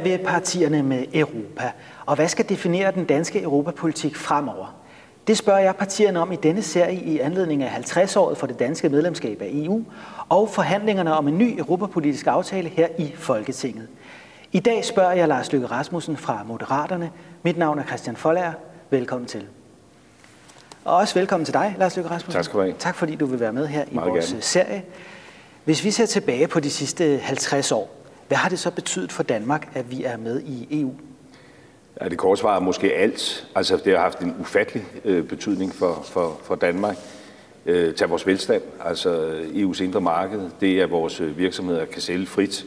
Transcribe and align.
Hvad 0.00 0.10
vil 0.10 0.18
partierne 0.18 0.82
med 0.82 1.04
Europa, 1.14 1.72
og 2.06 2.14
hvad 2.14 2.28
skal 2.28 2.48
definere 2.48 2.92
den 2.92 3.04
danske 3.04 3.42
europapolitik 3.42 4.16
fremover? 4.16 4.74
Det 5.26 5.38
spørger 5.38 5.60
jeg 5.60 5.76
partierne 5.76 6.20
om 6.20 6.32
i 6.32 6.36
denne 6.36 6.62
serie 6.62 6.94
i 6.94 7.18
anledning 7.18 7.62
af 7.62 7.68
50-året 7.68 8.38
for 8.38 8.46
det 8.46 8.58
danske 8.58 8.88
medlemskab 8.88 9.42
af 9.42 9.48
EU 9.52 9.84
og 10.28 10.48
forhandlingerne 10.48 11.14
om 11.14 11.28
en 11.28 11.38
ny 11.38 11.58
europapolitisk 11.58 12.26
aftale 12.26 12.68
her 12.68 12.88
i 12.98 13.12
Folketinget. 13.14 13.88
I 14.52 14.60
dag 14.60 14.84
spørger 14.84 15.12
jeg 15.12 15.28
Lars 15.28 15.52
Løkke 15.52 15.66
Rasmussen 15.66 16.16
fra 16.16 16.42
Moderaterne. 16.46 17.10
Mit 17.42 17.58
navn 17.58 17.78
er 17.78 17.84
Christian 17.84 18.16
Folager. 18.16 18.52
Velkommen 18.90 19.26
til. 19.26 19.46
Og 20.84 20.96
også 20.96 21.14
velkommen 21.14 21.44
til 21.44 21.54
dig, 21.54 21.74
Lars 21.78 21.96
Løkke 21.96 22.10
Rasmussen. 22.10 22.32
Tak 22.32 22.44
skal 22.44 22.58
du 22.58 22.62
have. 22.62 22.74
Tak 22.78 22.94
fordi 22.94 23.14
du 23.14 23.26
vil 23.26 23.40
være 23.40 23.52
med 23.52 23.66
her 23.66 23.84
i 23.90 23.94
Meget 23.94 24.10
vores 24.10 24.28
gerne. 24.28 24.42
serie. 24.42 24.82
Hvis 25.64 25.84
vi 25.84 25.90
ser 25.90 26.06
tilbage 26.06 26.48
på 26.48 26.60
de 26.60 26.70
sidste 26.70 27.18
50 27.18 27.72
år, 27.72 27.99
hvad 28.30 28.38
har 28.38 28.48
det 28.48 28.58
så 28.58 28.70
betydet 28.70 29.12
for 29.12 29.22
Danmark, 29.22 29.68
at 29.74 29.90
vi 29.90 30.04
er 30.04 30.16
med 30.16 30.40
i 30.40 30.80
EU? 30.80 30.92
Ja, 32.00 32.08
det 32.08 32.18
korte 32.18 32.40
svar 32.40 32.56
er 32.56 32.60
måske 32.60 32.92
alt. 32.92 33.48
Altså, 33.54 33.76
det 33.84 33.92
har 33.92 34.02
haft 34.02 34.20
en 34.20 34.34
ufattelig 34.40 34.84
øh, 35.04 35.24
betydning 35.24 35.74
for, 35.74 36.02
for, 36.04 36.40
for 36.44 36.54
Danmark. 36.54 36.96
Øh, 37.66 37.94
tag 37.94 38.10
vores 38.10 38.26
velstand, 38.26 38.62
altså 38.84 39.40
EU's 39.54 39.82
indre 39.82 40.00
marked. 40.00 40.50
Det 40.60 40.80
er, 40.80 40.84
at 40.84 40.90
vores 40.90 41.20
øh, 41.20 41.38
virksomheder 41.38 41.84
kan 41.84 42.02
sælge 42.02 42.26
frit 42.26 42.64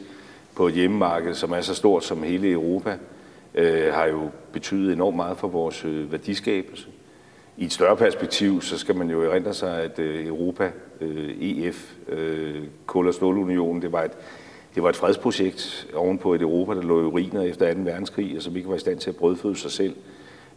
på 0.55 0.67
et 0.67 0.73
hjemmemarked, 0.73 1.33
som 1.33 1.51
er 1.51 1.61
så 1.61 1.75
stort 1.75 2.03
som 2.03 2.23
hele 2.23 2.51
Europa, 2.51 2.97
øh, 3.55 3.93
har 3.93 4.05
jo 4.05 4.29
betydet 4.53 4.93
enormt 4.93 5.15
meget 5.15 5.37
for 5.37 5.47
vores 5.47 5.85
øh, 5.85 6.11
værdiskabelse. 6.11 6.87
I 7.57 7.65
et 7.65 7.73
større 7.73 7.97
perspektiv, 7.97 8.61
så 8.61 8.77
skal 8.77 8.95
man 8.95 9.09
jo 9.09 9.23
erindre 9.23 9.53
sig, 9.53 9.81
at 9.81 9.99
øh, 9.99 10.27
Europa, 10.27 10.71
øh, 11.01 11.29
EF, 11.41 11.93
øh, 12.09 12.63
Kul- 12.87 13.07
og 13.07 13.13
Stålunionen, 13.13 13.81
det 13.81 13.91
var 13.91 14.03
et 14.03 14.11
det 14.75 14.83
var 14.83 14.89
et 14.89 14.95
fredsprojekt 14.95 15.87
ovenpå 15.93 16.33
et 16.33 16.41
Europa, 16.41 16.73
der 16.73 16.81
lå 16.81 17.01
i 17.01 17.05
ruiner 17.05 17.41
efter 17.41 17.73
2. 17.73 17.79
verdenskrig, 17.79 18.35
og 18.37 18.41
som 18.41 18.55
ikke 18.55 18.69
var 18.69 18.75
i 18.75 18.79
stand 18.79 18.99
til 18.99 19.09
at 19.09 19.15
brødføde 19.15 19.55
sig 19.55 19.71
selv. 19.71 19.95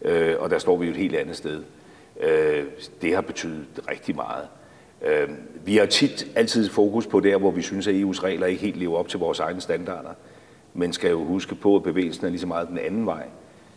Øh, 0.03 0.34
og 0.39 0.50
der 0.50 0.59
står 0.59 0.77
vi 0.77 0.86
jo 0.86 0.91
et 0.91 0.97
helt 0.97 1.17
andet 1.17 1.36
sted. 1.36 1.62
Øh, 2.20 2.64
det 3.03 3.14
har 3.14 3.20
betydet 3.20 3.67
rigtig 3.91 4.17
meget. 4.17 4.44
Øh, 5.03 5.28
vi 5.64 5.77
har 5.77 5.87
tit 5.87 6.27
altid 6.34 6.69
fokus 6.69 7.06
på 7.06 7.20
der, 7.20 7.37
hvor 7.37 7.50
vi 7.50 7.62
synes, 7.62 7.87
at 7.87 7.94
EU's 7.94 8.22
regler 8.22 8.47
ikke 8.47 8.62
helt 8.62 8.77
lever 8.77 8.98
op 8.98 9.09
til 9.09 9.19
vores 9.19 9.41
egne 9.41 9.61
standarder. 9.61 10.11
Men 10.75 10.92
skal 10.92 11.11
jo 11.11 11.25
huske 11.25 11.55
på, 11.55 11.77
at 11.77 11.83
bevægelsen 11.83 12.27
er 12.27 12.31
lige 12.31 12.41
så 12.41 12.47
meget 12.47 12.69
den 12.69 12.78
anden 12.78 13.06
vej. 13.06 13.27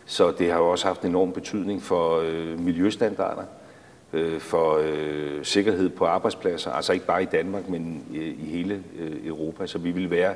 Så 0.06 0.30
det 0.38 0.50
har 0.50 0.58
jo 0.58 0.70
også 0.70 0.86
haft 0.86 1.02
en 1.02 1.08
enorm 1.08 1.32
betydning 1.32 1.82
for 1.82 2.20
øh, 2.20 2.60
miljøstandarder, 2.60 3.42
øh, 4.12 4.40
for 4.40 4.78
øh, 4.82 5.44
sikkerhed 5.44 5.88
på 5.88 6.04
arbejdspladser, 6.04 6.70
altså 6.70 6.92
ikke 6.92 7.06
bare 7.06 7.22
i 7.22 7.26
Danmark, 7.26 7.68
men 7.68 8.04
i, 8.12 8.18
i 8.18 8.50
hele 8.50 8.82
øh, 8.98 9.26
Europa. 9.26 9.66
Så 9.66 9.78
vi 9.78 9.90
ville 9.90 10.10
være 10.10 10.34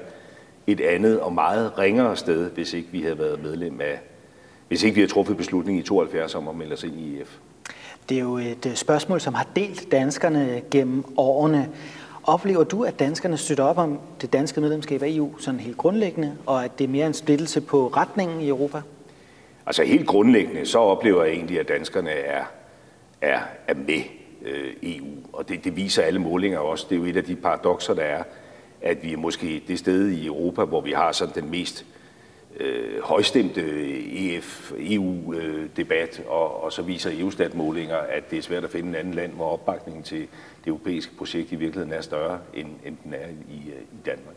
et 0.66 0.80
andet 0.80 1.20
og 1.20 1.32
meget 1.32 1.78
ringere 1.78 2.16
sted, 2.16 2.50
hvis 2.50 2.72
ikke 2.72 2.88
vi 2.92 3.02
havde 3.02 3.18
været 3.18 3.42
medlem 3.42 3.80
af, 3.80 4.00
hvis 4.68 4.82
ikke 4.82 4.94
vi 4.94 5.00
havde 5.00 5.12
truffet 5.12 5.36
beslutning 5.36 5.78
i 5.78 5.82
72 5.82 6.34
om 6.34 6.48
at 6.48 6.54
melde 6.54 6.72
os 6.72 6.84
ind 6.84 7.00
i 7.00 7.20
EF. 7.20 7.38
Det 8.08 8.16
er 8.16 8.20
jo 8.22 8.38
et 8.38 8.72
spørgsmål, 8.74 9.20
som 9.20 9.34
har 9.34 9.46
delt 9.56 9.92
danskerne 9.92 10.62
gennem 10.70 11.04
årene. 11.16 11.68
Oplever 12.24 12.64
du, 12.64 12.84
at 12.84 12.98
danskerne 12.98 13.36
støtter 13.36 13.64
op 13.64 13.78
om 13.78 13.98
det 14.20 14.32
danske 14.32 14.60
medlemskab 14.60 15.02
af 15.02 15.08
EU 15.10 15.38
sådan 15.38 15.60
helt 15.60 15.76
grundlæggende, 15.76 16.36
og 16.46 16.64
at 16.64 16.78
det 16.78 16.84
er 16.84 16.88
mere 16.88 17.06
en 17.06 17.14
splittelse 17.14 17.60
på 17.60 17.88
retningen 17.88 18.40
i 18.40 18.48
Europa? 18.48 18.82
Altså 19.66 19.82
helt 19.82 20.06
grundlæggende, 20.06 20.66
så 20.66 20.78
oplever 20.78 21.24
jeg 21.24 21.32
egentlig, 21.32 21.60
at 21.60 21.68
danskerne 21.68 22.10
er, 22.10 22.44
er, 23.24 23.40
er 23.68 23.74
med 23.74 24.02
øh, 24.44 24.74
EU. 24.82 25.06
Og 25.32 25.48
det, 25.48 25.64
det 25.64 25.76
viser 25.76 26.02
alle 26.02 26.20
målinger 26.20 26.58
også. 26.58 26.86
Det 26.88 26.94
er 26.94 27.00
jo 27.00 27.04
et 27.04 27.16
af 27.16 27.24
de 27.24 27.36
paradoxer, 27.36 27.94
der 27.94 28.02
er, 28.02 28.22
at 28.82 29.02
vi 29.02 29.12
er 29.12 29.16
måske 29.16 29.62
det 29.68 29.78
sted 29.78 30.08
i 30.08 30.26
Europa, 30.26 30.64
hvor 30.64 30.80
vi 30.80 30.92
har 30.92 31.12
sådan 31.12 31.34
den 31.34 31.50
mest 31.50 31.86
øh, 32.60 33.02
højstemte 33.02 33.62
EF, 34.12 34.72
EU-debat, 34.78 36.20
øh, 36.20 36.32
og, 36.32 36.64
og 36.64 36.72
så 36.72 36.82
viser 36.82 37.10
EU-statmålinger, 37.20 37.96
at 37.96 38.30
det 38.30 38.38
er 38.38 38.42
svært 38.42 38.64
at 38.64 38.70
finde 38.70 38.88
en 38.88 38.94
anden 38.94 39.14
land, 39.14 39.32
hvor 39.32 39.52
opbakningen 39.52 40.02
til 40.02 40.20
det 40.20 40.66
europæiske 40.66 41.12
projekt 41.18 41.52
i 41.52 41.56
virkeligheden 41.56 41.92
er 41.92 42.00
større, 42.00 42.38
end, 42.54 42.68
end 42.84 42.96
den 43.04 43.14
er 43.14 43.26
i, 43.48 43.68
øh, 43.68 43.82
i 43.82 44.06
Danmark. 44.06 44.34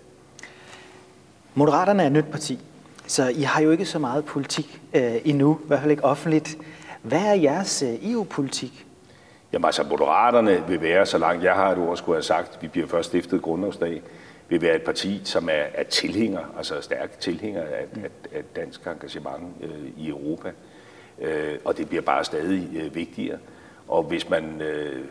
Moderaterne 1.55 2.03
er 2.03 2.07
et 2.07 2.11
nyt 2.11 2.25
parti, 2.31 2.59
så 3.07 3.27
I 3.27 3.41
har 3.41 3.61
jo 3.61 3.71
ikke 3.71 3.85
så 3.85 3.99
meget 3.99 4.25
politik 4.25 4.81
øh, 4.93 5.15
endnu, 5.25 5.59
i 5.63 5.67
hvert 5.67 5.79
fald 5.79 5.91
ikke 5.91 6.05
offentligt. 6.05 6.57
Hvad 7.07 7.25
er 7.25 7.33
jeres 7.33 7.83
øh, 7.83 8.11
EU-politik? 8.11 8.85
Jamen 9.53 9.65
altså, 9.65 9.83
Moderaterne 9.83 10.63
vil 10.67 10.81
være, 10.81 11.05
så 11.05 11.17
langt 11.17 11.43
jeg 11.43 11.53
har 11.53 11.71
et 11.71 11.77
ord, 11.77 11.97
skulle 11.97 12.15
have 12.15 12.23
sagt, 12.23 12.61
vi 12.61 12.67
bliver 12.67 12.87
først 12.87 13.09
stiftet 13.09 13.41
grundlovsdag, 13.41 14.01
vil 14.49 14.61
være 14.61 14.75
et 14.75 14.81
parti, 14.81 15.21
som 15.23 15.49
er, 15.49 15.63
er 15.73 15.83
tilhænger, 15.83 16.39
altså 16.57 16.81
stærk 16.81 17.19
tilhænger 17.19 17.61
af, 17.61 17.85
af, 18.03 18.09
af 18.37 18.43
dansk 18.55 18.87
engagement 18.87 19.43
øh, 19.61 19.69
i 19.97 20.09
Europa. 20.09 20.51
Øh, 21.21 21.57
og 21.65 21.77
det 21.77 21.89
bliver 21.89 22.01
bare 22.01 22.23
stadig 22.23 22.69
øh, 22.75 22.95
vigtigere. 22.95 23.37
Og 23.87 24.03
hvis 24.03 24.29
man 24.29 24.61
øh, 24.61 25.05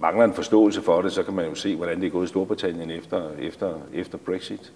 mangler 0.00 0.24
en 0.24 0.34
forståelse 0.34 0.82
for 0.82 1.02
det, 1.02 1.12
så 1.12 1.22
kan 1.22 1.34
man 1.34 1.48
jo 1.48 1.54
se, 1.54 1.76
hvordan 1.76 2.00
det 2.00 2.06
er 2.06 2.10
gået 2.10 2.24
i 2.24 2.28
Storbritannien 2.28 2.90
efter, 2.90 3.30
efter, 3.40 3.74
efter 3.94 4.18
Brexit. 4.18 4.72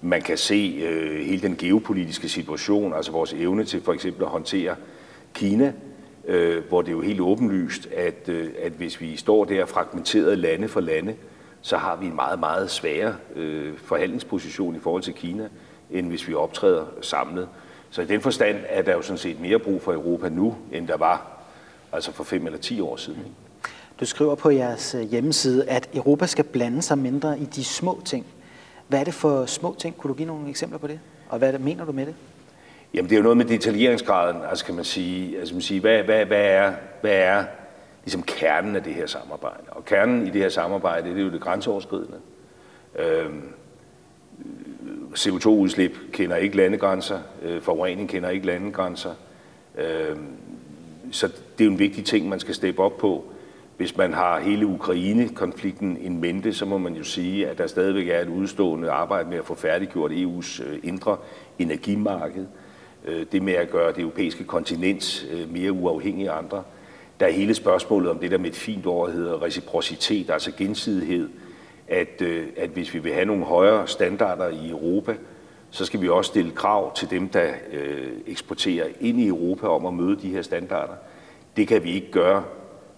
Man 0.00 0.22
kan 0.22 0.36
se 0.36 0.82
øh, 0.84 1.26
hele 1.26 1.42
den 1.42 1.56
geopolitiske 1.56 2.28
situation, 2.28 2.94
altså 2.94 3.12
vores 3.12 3.32
evne 3.32 3.64
til 3.64 3.82
for 3.82 3.92
eksempel 3.92 4.24
at 4.24 4.30
håndtere 4.30 4.76
Kina, 5.34 5.72
øh, 6.24 6.64
hvor 6.68 6.82
det 6.82 6.88
er 6.88 6.92
jo 6.92 7.00
helt 7.00 7.20
åbenlyst, 7.20 7.88
at, 7.96 8.28
øh, 8.28 8.50
at 8.62 8.72
hvis 8.72 9.00
vi 9.00 9.16
står 9.16 9.44
der 9.44 9.66
fragmenteret 9.66 10.38
lande 10.38 10.68
for 10.68 10.80
lande, 10.80 11.14
så 11.62 11.76
har 11.76 11.96
vi 11.96 12.06
en 12.06 12.14
meget, 12.14 12.38
meget 12.38 12.70
sværere 12.70 13.16
øh, 13.36 13.78
forhandlingsposition 13.78 14.76
i 14.76 14.78
forhold 14.78 15.02
til 15.02 15.14
Kina, 15.14 15.48
end 15.90 16.08
hvis 16.08 16.28
vi 16.28 16.34
optræder 16.34 16.86
samlet. 17.00 17.48
Så 17.90 18.02
i 18.02 18.04
den 18.04 18.20
forstand 18.20 18.56
er 18.68 18.82
der 18.82 18.92
jo 18.92 19.02
sådan 19.02 19.18
set 19.18 19.40
mere 19.40 19.58
brug 19.58 19.82
for 19.82 19.92
Europa 19.92 20.28
nu, 20.28 20.56
end 20.72 20.88
der 20.88 20.96
var 20.96 21.42
altså 21.92 22.12
for 22.12 22.24
fem 22.24 22.46
eller 22.46 22.58
ti 22.58 22.80
år 22.80 22.96
siden. 22.96 23.20
Du 24.00 24.06
skriver 24.06 24.34
på 24.34 24.50
jeres 24.50 24.94
øh, 24.94 25.02
hjemmeside, 25.02 25.68
at 25.68 25.88
Europa 25.94 26.26
skal 26.26 26.44
blande 26.44 26.82
sig 26.82 26.98
mindre 26.98 27.38
i 27.38 27.44
de 27.44 27.64
små 27.64 28.02
ting. 28.04 28.26
Hvad 28.88 29.00
er 29.00 29.04
det 29.04 29.14
for 29.14 29.46
små 29.46 29.76
ting? 29.78 29.96
Kunne 29.96 30.08
du 30.08 30.14
give 30.14 30.28
nogle 30.28 30.48
eksempler 30.48 30.78
på 30.78 30.86
det? 30.86 31.00
Og 31.28 31.38
hvad 31.38 31.58
mener 31.58 31.84
du 31.84 31.92
med 31.92 32.06
det? 32.06 32.14
Jamen 32.94 33.10
det 33.10 33.16
er 33.16 33.18
jo 33.18 33.22
noget 33.22 33.36
med 33.36 33.44
detaljeringsgraden, 33.44 34.42
altså 34.50 34.64
kan 34.64 34.74
man 34.74 34.84
sige, 34.84 35.38
altså 35.38 35.54
man 35.54 35.62
sige 35.62 35.80
hvad, 35.80 36.02
hvad, 36.02 36.24
hvad 36.24 36.44
er, 36.44 36.72
hvad 37.00 37.12
er 37.12 37.44
ligesom 38.04 38.22
kernen 38.22 38.76
af 38.76 38.82
det 38.82 38.94
her 38.94 39.06
samarbejde? 39.06 39.62
Og 39.68 39.84
kernen 39.84 40.26
i 40.26 40.30
det 40.30 40.40
her 40.40 40.48
samarbejde, 40.48 41.10
det 41.10 41.18
er 41.18 41.24
jo 41.24 41.30
det 41.30 41.40
grænseoverskridende. 41.40 42.18
Øhm, 42.98 43.42
CO2-udslip 45.16 45.96
kender 46.12 46.36
ikke 46.36 46.56
landegrænser, 46.56 47.18
øh, 47.42 47.62
forurening 47.62 48.08
kender 48.08 48.28
ikke 48.28 48.46
landegrænser. 48.46 49.14
Øhm, 49.78 50.26
så 51.10 51.26
det 51.26 51.60
er 51.60 51.64
jo 51.64 51.70
en 51.70 51.78
vigtig 51.78 52.04
ting, 52.04 52.28
man 52.28 52.40
skal 52.40 52.54
steppe 52.54 52.82
op 52.82 52.98
på. 52.98 53.24
Hvis 53.76 53.96
man 53.96 54.12
har 54.12 54.40
hele 54.40 54.66
Ukraine-konflikten 54.66 55.96
in 56.00 56.20
mente, 56.20 56.54
så 56.54 56.64
må 56.64 56.78
man 56.78 56.94
jo 56.94 57.04
sige, 57.04 57.48
at 57.48 57.58
der 57.58 57.66
stadigvæk 57.66 58.08
er 58.08 58.20
et 58.20 58.28
udstående 58.28 58.90
arbejde 58.90 59.28
med 59.28 59.38
at 59.38 59.44
få 59.44 59.54
færdiggjort 59.54 60.10
EU's 60.10 60.62
øh, 60.64 60.78
indre 60.82 61.16
energimarked. 61.58 62.46
Øh, 63.04 63.26
det 63.32 63.42
med 63.42 63.52
at 63.52 63.70
gøre 63.70 63.92
det 63.92 64.00
europæiske 64.00 64.44
kontinent 64.44 65.26
øh, 65.32 65.52
mere 65.52 65.72
uafhængigt 65.72 66.30
af 66.30 66.38
andre. 66.38 66.62
Der 67.20 67.26
er 67.26 67.30
hele 67.30 67.54
spørgsmålet 67.54 68.10
om 68.10 68.18
det 68.18 68.30
der 68.30 68.38
med 68.38 68.50
et 68.50 68.56
fint 68.56 68.86
ord 68.86 69.12
hedder 69.12 69.42
reciprocitet, 69.42 70.30
altså 70.30 70.52
gensidighed. 70.58 71.28
At, 71.88 72.22
øh, 72.22 72.46
at 72.56 72.70
hvis 72.70 72.94
vi 72.94 72.98
vil 72.98 73.12
have 73.12 73.24
nogle 73.24 73.44
højere 73.44 73.88
standarder 73.88 74.48
i 74.48 74.70
Europa, 74.70 75.14
så 75.70 75.84
skal 75.84 76.00
vi 76.00 76.08
også 76.08 76.28
stille 76.28 76.50
krav 76.50 76.94
til 76.94 77.10
dem, 77.10 77.28
der 77.28 77.48
eksporterer 78.26 78.86
ind 79.00 79.20
i 79.20 79.26
Europa 79.26 79.66
om 79.66 79.86
at 79.86 79.94
møde 79.94 80.16
de 80.22 80.28
her 80.28 80.42
standarder. 80.42 80.94
Det 81.56 81.68
kan 81.68 81.84
vi 81.84 81.92
ikke 81.92 82.10
gøre 82.10 82.44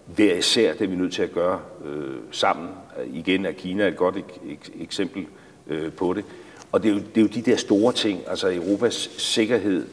hver 0.05 0.33
især, 0.33 0.73
det 0.73 0.81
er 0.81 0.87
vi 0.87 0.95
nødt 0.95 1.13
til 1.13 1.23
at 1.23 1.31
gøre 1.31 1.59
øh, 1.85 2.15
sammen. 2.31 2.69
Igen 3.13 3.45
er 3.45 3.51
Kina 3.51 3.87
et 3.87 3.95
godt 3.95 4.15
ek- 4.15 4.51
ek- 4.51 4.83
eksempel 4.83 5.25
øh, 5.67 5.91
på 5.91 6.13
det. 6.13 6.25
Og 6.71 6.83
det 6.83 6.89
er, 6.89 6.93
jo, 6.93 6.99
det 6.99 7.17
er 7.17 7.21
jo 7.21 7.27
de 7.27 7.41
der 7.41 7.57
store 7.57 7.93
ting, 7.93 8.21
altså 8.27 8.53
Europas 8.53 9.09
sikkerhed, 9.17 9.87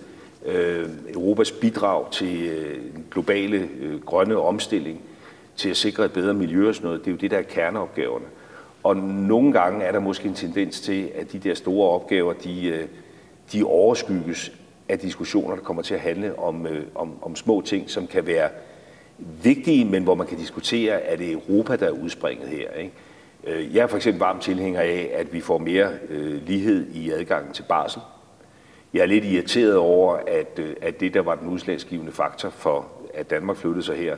øh, 0.47 0.89
Europas 1.15 1.53
bidrag 1.53 2.13
til 2.13 2.43
øh, 2.43 2.83
den 2.95 3.05
globale 3.11 3.69
øh, 3.81 4.01
grønne 4.01 4.37
omstilling, 4.37 5.01
til 5.57 5.69
at 5.69 5.77
sikre 5.77 6.05
et 6.05 6.13
bedre 6.13 6.35
miljø 6.35 6.69
og 6.69 6.75
sådan 6.75 6.87
noget, 6.87 7.01
det 7.01 7.07
er 7.07 7.13
jo 7.13 7.19
det, 7.19 7.31
der 7.31 7.39
er 7.39 7.43
kerneopgaverne. 7.43 8.25
Og 8.83 8.97
nogle 8.97 9.53
gange 9.53 9.85
er 9.85 9.93
der 9.93 10.01
måske 10.01 10.29
en 10.29 10.35
tendens 10.35 10.81
til, 10.81 11.11
at 11.15 11.33
de 11.33 11.39
der 11.39 11.55
store 11.55 11.91
opgaver, 11.91 12.33
de, 12.33 12.67
øh, 12.67 12.85
de 13.53 13.65
overskygges 13.65 14.53
af 14.89 14.99
diskussioner, 14.99 15.55
der 15.55 15.63
kommer 15.63 15.83
til 15.83 15.95
at 15.95 16.01
handle 16.01 16.39
om, 16.39 16.67
øh, 16.67 16.85
om, 16.95 17.13
om 17.23 17.37
små 17.37 17.61
ting, 17.61 17.91
som 17.91 18.07
kan 18.07 18.27
være 18.27 18.49
vigtige, 19.43 19.85
men 19.85 20.03
hvor 20.03 20.15
man 20.15 20.27
kan 20.27 20.39
diskutere, 20.39 21.01
er 21.03 21.17
det 21.17 21.33
Europa, 21.33 21.77
der 21.77 21.87
er 21.87 21.91
udspringet 21.91 22.49
her. 22.49 22.71
Ikke? 22.71 22.93
Jeg 23.47 23.83
er 23.83 23.87
for 23.87 23.97
eksempel 23.97 24.19
varm 24.19 24.41
tilhænger 24.41 24.81
af, 24.81 25.11
at 25.15 25.33
vi 25.33 25.41
får 25.41 25.59
mere 25.59 25.91
øh, 26.09 26.47
lighed 26.47 26.87
i 26.95 27.11
adgangen 27.11 27.53
til 27.53 27.63
barsel. 27.69 28.03
Jeg 28.95 29.01
er 29.01 29.07
lidt 29.07 29.25
irriteret 29.25 29.77
over, 29.77 30.17
at, 30.27 30.59
øh, 30.59 30.77
at 30.83 31.01
det, 31.01 31.15
der 31.15 31.21
var 31.21 31.35
den 31.35 31.49
udslagsgivende 31.49 32.13
faktor 32.13 32.51
for, 32.51 32.87
at 33.15 33.31
Danmark 33.31 33.57
flyttede 33.57 33.83
sig 33.83 33.97
her, 33.97 34.17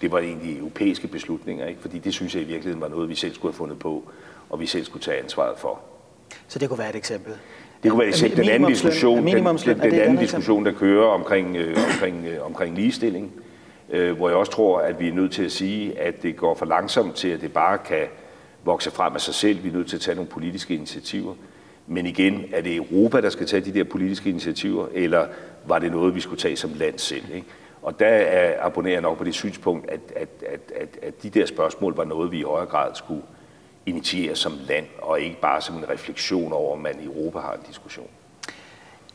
det 0.00 0.12
var 0.12 0.18
egentlig 0.18 0.58
europæiske 0.58 1.08
beslutninger, 1.08 1.66
ikke? 1.66 1.80
fordi 1.80 1.98
det 1.98 2.14
synes 2.14 2.34
jeg 2.34 2.42
i 2.42 2.46
virkeligheden 2.46 2.80
var 2.80 2.88
noget, 2.88 3.08
vi 3.08 3.14
selv 3.14 3.34
skulle 3.34 3.52
have 3.52 3.58
fundet 3.58 3.78
på, 3.78 4.04
og 4.50 4.60
vi 4.60 4.66
selv 4.66 4.84
skulle 4.84 5.02
tage 5.02 5.22
ansvaret 5.22 5.58
for. 5.58 5.80
Så 6.48 6.58
det 6.58 6.68
kunne 6.68 6.78
være 6.78 6.90
et 6.90 6.96
eksempel? 6.96 7.32
Det 7.82 7.90
kunne 7.90 7.98
være 7.98 8.08
et 8.08 8.14
eksempel. 8.14 8.38
Den 8.38 8.48
anden 8.48 8.68
diskussion, 8.68 9.26
den, 9.26 9.44
den, 9.44 9.80
den 9.80 10.00
anden 10.00 10.18
diskussion 10.18 10.64
der 10.64 10.72
kører 10.72 11.06
omkring, 11.06 11.56
øh, 11.56 11.76
omkring, 11.92 12.26
øh, 12.26 12.46
omkring 12.46 12.74
ligestilling, 12.74 13.32
øh, 13.90 14.16
hvor 14.16 14.28
jeg 14.28 14.36
også 14.36 14.52
tror, 14.52 14.80
at 14.80 15.00
vi 15.00 15.08
er 15.08 15.12
nødt 15.12 15.32
til 15.32 15.44
at 15.44 15.52
sige, 15.52 16.00
at 16.00 16.22
det 16.22 16.36
går 16.36 16.54
for 16.54 16.66
langsomt 16.66 17.14
til, 17.14 17.28
at 17.28 17.40
det 17.40 17.52
bare 17.52 17.78
kan 17.78 18.06
vokse 18.64 18.90
frem 18.90 19.14
af 19.14 19.20
sig 19.20 19.34
selv. 19.34 19.64
Vi 19.64 19.68
er 19.68 19.72
nødt 19.72 19.88
til 19.88 19.96
at 19.96 20.00
tage 20.00 20.14
nogle 20.14 20.30
politiske 20.30 20.74
initiativer. 20.74 21.34
Men 21.86 22.06
igen, 22.06 22.44
er 22.52 22.60
det 22.60 22.76
Europa, 22.76 23.20
der 23.20 23.30
skal 23.30 23.46
tage 23.46 23.64
de 23.64 23.74
der 23.74 23.84
politiske 23.84 24.30
initiativer, 24.30 24.86
eller 24.92 25.26
var 25.66 25.78
det 25.78 25.92
noget, 25.92 26.14
vi 26.14 26.20
skulle 26.20 26.40
tage 26.40 26.56
som 26.56 26.72
land 26.74 26.98
selv? 26.98 27.24
Ikke? 27.34 27.46
Og 27.82 28.00
der 28.00 28.06
er, 28.06 28.66
abonnerer 28.66 28.94
jeg 28.94 29.02
nok 29.02 29.18
på 29.18 29.24
det 29.24 29.34
synspunkt, 29.34 29.90
at, 29.90 30.00
at, 30.16 30.28
at, 30.46 30.60
at, 30.76 30.98
at 31.02 31.22
de 31.22 31.30
der 31.30 31.46
spørgsmål 31.46 31.96
var 31.96 32.04
noget, 32.04 32.32
vi 32.32 32.38
i 32.38 32.42
højere 32.42 32.66
grad 32.66 32.94
skulle 32.94 33.22
initiere 33.86 34.36
som 34.36 34.52
land, 34.68 34.86
og 34.98 35.20
ikke 35.20 35.40
bare 35.40 35.60
som 35.60 35.76
en 35.76 35.88
refleksion 35.88 36.52
over, 36.52 36.72
om 36.72 36.78
man 36.78 37.00
i 37.00 37.04
Europa 37.04 37.38
har 37.38 37.52
en 37.52 37.62
diskussion. 37.68 38.08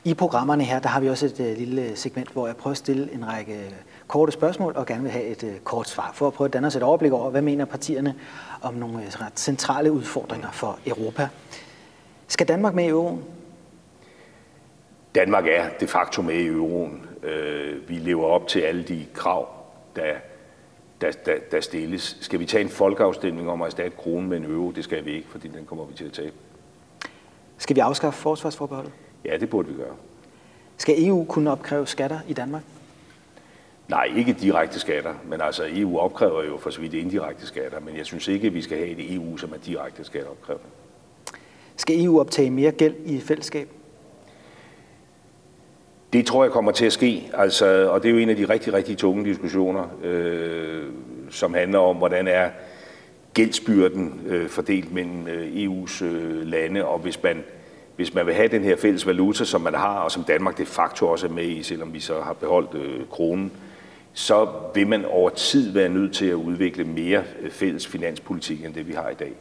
I 0.08 0.14
programmerne 0.14 0.64
her, 0.64 0.80
der 0.80 0.90
har 0.90 1.00
vi 1.00 1.10
også 1.10 1.26
et 1.26 1.40
uh, 1.40 1.58
lille 1.58 1.96
segment, 1.96 2.30
hvor 2.30 2.48
jeg 2.48 2.56
prøver 2.56 2.72
at 2.72 2.78
stille 2.78 3.14
en 3.14 3.28
række 3.28 3.76
korte 4.08 4.32
spørgsmål 4.32 4.74
og 4.76 4.86
gerne 4.86 5.04
vil 5.04 5.12
have 5.12 5.26
et 5.26 5.44
uh, 5.44 5.50
kort 5.64 5.90
svar, 5.90 6.12
for 6.14 6.28
at 6.28 6.34
prøve 6.34 6.46
at 6.46 6.54
danne 6.54 6.68
os 6.68 6.76
et 6.76 6.84
overblik 6.84 7.12
over, 7.12 7.30
hvad 7.30 7.42
mener 7.42 7.66
partierne 7.66 8.16
om 8.62 8.74
nogle 8.74 8.98
uh, 8.98 9.04
ret 9.04 9.40
centrale 9.40 9.92
udfordringer 9.92 10.52
for 10.52 10.80
Europa. 10.86 11.28
Skal 12.28 12.48
Danmark 12.48 12.74
med 12.74 12.84
i 12.84 12.88
euroen? 12.88 13.24
Danmark 15.16 15.48
er 15.48 15.70
de 15.80 15.88
facto 15.88 16.22
med 16.22 16.36
i 16.36 16.48
euroen. 16.48 17.06
Øh, 17.24 17.90
vi 17.90 17.94
lever 17.94 18.26
op 18.26 18.48
til 18.48 18.60
alle 18.60 18.84
de 18.84 19.06
krav, 19.14 19.50
der, 19.96 20.14
der, 21.02 21.12
der, 21.12 21.34
der 21.52 21.62
stilles. 21.62 22.18
Skal 22.22 22.40
vi 22.40 22.46
tage 22.46 22.64
en 22.64 22.70
folkeafstemning 22.70 23.50
om 23.50 23.62
at 23.62 23.66
erstatte 23.66 23.98
kronen 23.98 24.30
med 24.30 24.38
en 24.38 24.46
euro? 24.46 24.72
Det 24.72 24.84
skal 24.84 25.06
vi 25.06 25.12
ikke, 25.12 25.28
fordi 25.30 25.48
den 25.48 25.66
kommer 25.66 25.86
vi 25.86 25.94
til 25.94 26.06
at 26.06 26.14
tage. 26.14 26.32
Skal 27.58 27.76
vi 27.76 27.82
afskaffe 27.82 28.22
forsvarsforbeholdet? 28.22 28.92
Ja, 29.26 29.38
det 29.38 29.50
burde 29.50 29.68
vi 29.68 29.74
gøre. 29.74 29.96
Skal 30.78 31.08
EU 31.08 31.26
kunne 31.26 31.52
opkræve 31.52 31.88
skatter 31.88 32.20
i 32.28 32.34
Danmark? 32.34 32.64
Nej, 33.88 34.10
ikke 34.18 34.34
direkte 34.34 34.80
skatter, 34.80 35.14
men 35.30 35.42
altså 35.42 35.64
EU 35.70 36.00
opkræver 36.00 36.44
jo 36.44 36.58
for 36.58 36.70
så 36.70 36.82
vidt 36.82 36.94
indirekte 36.94 37.48
skatter, 37.48 37.80
men 37.80 37.98
jeg 37.98 38.06
synes 38.06 38.28
ikke, 38.28 38.48
at 38.48 38.54
vi 38.54 38.62
skal 38.62 38.78
have 38.78 38.90
et 38.90 39.14
EU, 39.14 39.38
som 39.38 39.54
er 39.54 39.58
direkte 39.58 40.04
skatteopkrævende. 40.04 40.68
Skal 41.76 42.06
EU 42.06 42.20
optage 42.20 42.52
mere 42.52 42.72
gæld 42.72 42.96
i 43.06 43.20
fællesskab? 43.20 43.70
Det 46.14 46.26
tror 46.26 46.44
jeg 46.44 46.52
kommer 46.52 46.72
til 46.72 46.86
at 46.86 46.94
ske, 46.94 47.32
altså, 47.34 47.90
og 47.90 48.04
det 48.04 48.10
er 48.10 48.14
jo 48.14 48.20
en 48.20 48.30
af 48.30 48.36
de 48.36 48.46
rigtig, 48.46 48.74
rigtig 48.74 48.98
tunge 48.98 49.26
diskussioner, 49.26 49.88
øh, 50.04 50.84
som 51.30 51.54
handler 51.54 51.80
om, 51.80 51.98
hvordan 51.98 52.28
er 52.28 52.50
gældsbyrden 53.34 54.22
øh, 54.28 54.50
fordelt 54.50 54.94
mellem 54.94 55.28
øh, 55.28 55.66
EU's 55.66 56.04
øh, 56.04 56.48
lande, 56.48 56.86
og 56.86 57.00
hvis 57.00 57.24
man, 57.24 57.44
hvis 57.96 58.14
man 58.14 58.26
vil 58.26 58.34
have 58.34 58.48
den 58.48 58.64
her 58.64 58.76
fælles 58.76 59.08
valuta, 59.08 59.46
som 59.46 59.62
man 59.62 59.74
har, 59.74 60.00
og 60.00 60.12
som 60.12 60.24
Danmark 60.24 60.58
de 60.58 60.66
facto 60.66 61.08
også 61.08 61.28
er 61.28 61.32
med 61.32 61.46
i, 61.46 61.64
selvom 61.64 61.94
vi 61.94 62.00
så 62.00 62.22
har 62.22 62.34
beholdt 62.34 62.74
øh, 62.74 63.00
kronen, 63.12 63.52
så 64.14 64.48
vil 64.74 64.88
man 64.88 65.06
over 65.06 65.30
tid 65.30 65.72
være 65.72 65.90
nødt 65.90 66.14
til 66.14 66.26
at 66.26 66.34
udvikle 66.34 66.84
mere 66.84 67.24
øh, 67.42 67.52
fælles 67.52 67.88
finanspolitik, 67.88 68.66
end 68.66 68.74
det 68.74 68.88
vi 68.88 68.94
har 68.94 69.10
i 69.10 69.14
dag. 69.14 69.34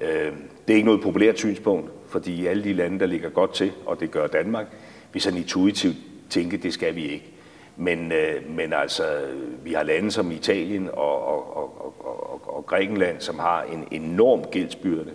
Øh, 0.00 0.32
det 0.66 0.72
er 0.72 0.76
ikke 0.76 0.86
noget 0.86 1.02
populært 1.02 1.38
synspunkt, 1.38 1.90
fordi 2.08 2.46
alle 2.46 2.64
de 2.64 2.72
lande, 2.72 3.00
der 3.00 3.06
ligger 3.06 3.28
godt 3.28 3.54
til, 3.54 3.72
og 3.86 4.00
det 4.00 4.10
gør 4.10 4.26
Danmark, 4.26 4.66
vi 5.12 5.20
sådan 5.20 5.38
intuitivt 5.38 5.96
tænke, 6.30 6.56
det 6.56 6.72
skal 6.72 6.94
vi 6.94 7.08
ikke. 7.08 7.30
Men, 7.76 8.12
øh, 8.12 8.50
men 8.50 8.72
altså, 8.72 9.04
vi 9.64 9.72
har 9.72 9.82
lande 9.82 10.10
som 10.10 10.32
Italien 10.32 10.88
og, 10.92 11.26
og, 11.26 11.56
og, 11.56 11.94
og, 12.00 12.56
og 12.56 12.66
Grækenland, 12.66 13.20
som 13.20 13.38
har 13.38 13.62
en 13.62 13.88
enorm 13.90 14.44
gældsbyrde, 14.50 15.10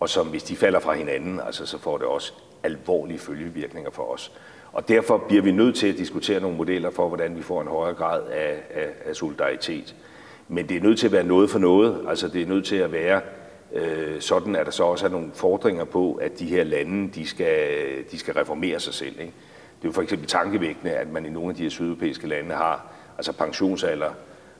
og 0.00 0.08
som 0.08 0.26
hvis 0.26 0.42
de 0.42 0.56
falder 0.56 0.80
fra 0.80 0.94
hinanden, 0.94 1.40
altså, 1.46 1.66
så 1.66 1.78
får 1.78 1.98
det 1.98 2.06
også 2.06 2.32
alvorlige 2.62 3.18
følgevirkninger 3.18 3.90
for 3.90 4.02
os. 4.02 4.32
Og 4.72 4.88
derfor 4.88 5.18
bliver 5.28 5.42
vi 5.42 5.52
nødt 5.52 5.76
til 5.76 5.86
at 5.86 5.98
diskutere 5.98 6.40
nogle 6.40 6.56
modeller 6.56 6.90
for, 6.90 7.08
hvordan 7.08 7.36
vi 7.36 7.42
får 7.42 7.60
en 7.60 7.68
højere 7.68 7.94
grad 7.94 8.22
af, 8.26 8.62
af, 8.70 8.88
af 9.04 9.16
solidaritet. 9.16 9.94
Men 10.48 10.68
det 10.68 10.76
er 10.76 10.80
nødt 10.80 10.98
til 10.98 11.06
at 11.06 11.12
være 11.12 11.24
noget 11.24 11.50
for 11.50 11.58
noget. 11.58 12.04
Altså 12.08 12.28
det 12.28 12.42
er 12.42 12.46
nødt 12.46 12.66
til 12.66 12.76
at 12.76 12.92
være 12.92 13.20
øh, 13.72 14.20
sådan, 14.20 14.56
at 14.56 14.66
der 14.66 14.72
så 14.72 14.84
også 14.84 15.06
er 15.06 15.10
nogle 15.10 15.30
fordringer 15.34 15.84
på, 15.84 16.14
at 16.14 16.38
de 16.38 16.46
her 16.46 16.64
lande, 16.64 17.10
de 17.14 17.26
skal, 17.26 17.68
de 18.10 18.18
skal 18.18 18.34
reformere 18.34 18.80
sig 18.80 18.94
selv. 18.94 19.20
Ikke? 19.20 19.32
Det 19.78 19.84
er 19.84 19.88
jo 19.88 19.92
for 19.92 20.02
eksempel 20.02 20.28
tankevækkende, 20.28 20.92
at 20.92 21.08
man 21.12 21.26
i 21.26 21.30
nogle 21.30 21.48
af 21.48 21.54
de 21.56 21.62
her 21.62 21.70
sydeuropæiske 21.70 22.28
lande 22.28 22.54
har 22.54 22.86
altså 23.16 23.32
pensionsalder, 23.32 24.10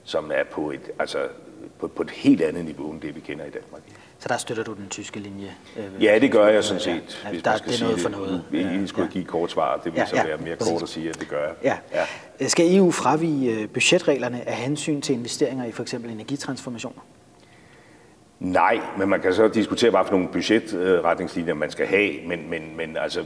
som 0.04 0.30
er 0.34 0.44
på 0.44 0.70
et, 0.70 0.90
altså 0.98 1.18
på, 1.78 1.88
på 1.88 2.02
et 2.02 2.10
helt 2.10 2.42
andet 2.42 2.64
niveau 2.64 2.90
end 2.90 3.00
det, 3.00 3.14
vi 3.14 3.20
kender 3.20 3.44
i 3.44 3.50
Danmark. 3.50 3.82
Så 4.20 4.28
der 4.28 4.36
støtter 4.36 4.64
du 4.64 4.72
den 4.72 4.88
tyske 4.88 5.20
linje? 5.20 5.54
Øh, 5.76 6.04
ja, 6.04 6.18
det 6.18 6.32
gør 6.32 6.46
jeg 6.46 6.64
sådan 6.64 6.80
set. 6.80 7.20
Ja, 7.24 7.30
hvis 7.30 7.42
der, 7.42 7.50
man 7.50 7.58
skal 7.58 7.72
det 7.72 7.80
er 7.80 7.84
noget 7.84 8.00
for 8.00 8.08
noget. 8.08 8.44
Vi 8.50 8.60
ja, 8.60 8.86
skulle 8.86 9.06
ja. 9.06 9.12
give 9.12 9.24
kort 9.24 9.50
svar. 9.50 9.76
Det 9.76 9.92
vil 9.92 9.98
ja, 9.98 10.06
så 10.06 10.14
være 10.14 10.38
mere 10.38 10.56
præcis. 10.56 10.72
kort 10.72 10.82
at 10.82 10.88
sige, 10.88 11.08
at 11.08 11.20
det 11.20 11.28
gør 11.28 11.44
jeg. 11.44 11.54
Ja. 11.64 11.78
Ja. 12.40 12.48
Skal 12.48 12.76
EU 12.76 12.90
fravige 12.90 13.52
øh, 13.52 13.68
budgetreglerne 13.68 14.48
af 14.48 14.54
hensyn 14.54 15.00
til 15.00 15.14
investeringer 15.14 15.64
i 15.64 15.72
for 15.72 15.82
eksempel 15.82 16.10
energitransformationer? 16.10 17.00
Nej, 18.40 18.80
men 18.98 19.08
man 19.08 19.20
kan 19.20 19.34
så 19.34 19.48
diskutere, 19.48 19.90
hvad 19.90 20.00
for 20.04 20.12
nogle 20.12 20.28
budgetretningslinjer 20.28 21.54
man 21.54 21.70
skal 21.70 21.86
have, 21.86 22.12
men, 22.26 22.50
men, 22.50 22.76
men 22.76 22.96
altså, 22.96 23.24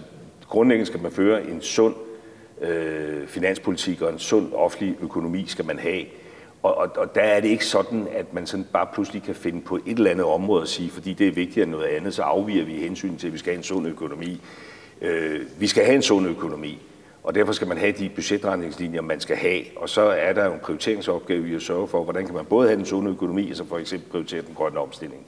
grundlæggende 0.49 0.87
skal 0.87 1.03
man 1.03 1.13
føre 1.13 1.45
en 1.51 1.63
sund 1.63 1.95
øh, 2.61 3.29
finanspolitik 3.29 4.03
og 4.03 4.13
en 4.13 4.19
sund 4.19 4.53
offentlig 4.53 4.97
økonomi 5.01 5.45
skal 5.47 5.65
man 5.65 5.79
have. 5.79 6.05
Og, 6.65 6.77
og, 6.79 6.91
og 6.97 7.15
der 7.15 7.21
er 7.21 7.41
det 7.41 7.49
ikke 7.49 7.67
sådan, 7.67 8.09
at 8.13 8.35
man 8.35 8.47
sådan 8.47 8.67
bare 8.73 8.87
pludselig 8.95 9.23
kan 9.23 9.35
finde 9.35 9.61
på 9.61 9.77
et 9.77 9.99
eller 9.99 10.11
andet 10.11 10.27
område 10.27 10.63
og 10.63 10.69
sige, 10.69 10.91
fordi 10.91 11.13
det 11.13 11.29
er 11.29 11.33
vigtigere 11.33 11.63
end 11.63 11.71
noget 11.71 11.87
andet, 11.87 12.15
så 12.15 12.23
afviger 12.23 12.65
vi 12.65 12.73
hensyn 12.73 13.17
til, 13.17 13.27
at 13.27 13.33
vi 13.33 13.39
skal 13.39 13.53
have 13.53 13.59
en 13.59 13.63
sund 13.63 13.87
økonomi. 13.87 14.41
Øh, 15.01 15.41
vi 15.59 15.67
skal 15.67 15.85
have 15.85 15.95
en 15.95 16.03
sund 16.03 16.27
økonomi, 16.27 16.79
og 17.23 17.35
derfor 17.35 17.53
skal 17.53 17.69
man 17.69 17.79
have 17.79 17.93
de 17.93 18.09
budgetretningslinjer, 18.09 19.01
man 19.01 19.21
skal 19.21 19.37
have. 19.37 19.63
Og 19.77 19.89
så 19.89 20.01
er 20.01 20.33
der 20.33 20.45
jo 20.45 20.53
en 20.53 20.59
prioriteringsopgave 20.59 21.49
i 21.49 21.55
at 21.55 21.63
sørge 21.63 21.89
for, 21.89 22.05
hvordan 22.05 22.27
kan 22.27 22.35
man 22.35 22.45
både 22.45 22.69
have 22.69 22.79
en 22.79 22.87
sund 22.87 23.09
økonomi, 23.09 23.51
og 23.51 23.57
så 23.57 23.65
for 23.65 23.79
eksempel 23.79 24.11
prioritere 24.11 24.43
den 24.43 24.55
grønne 24.55 24.79
omstilling. 24.79 25.27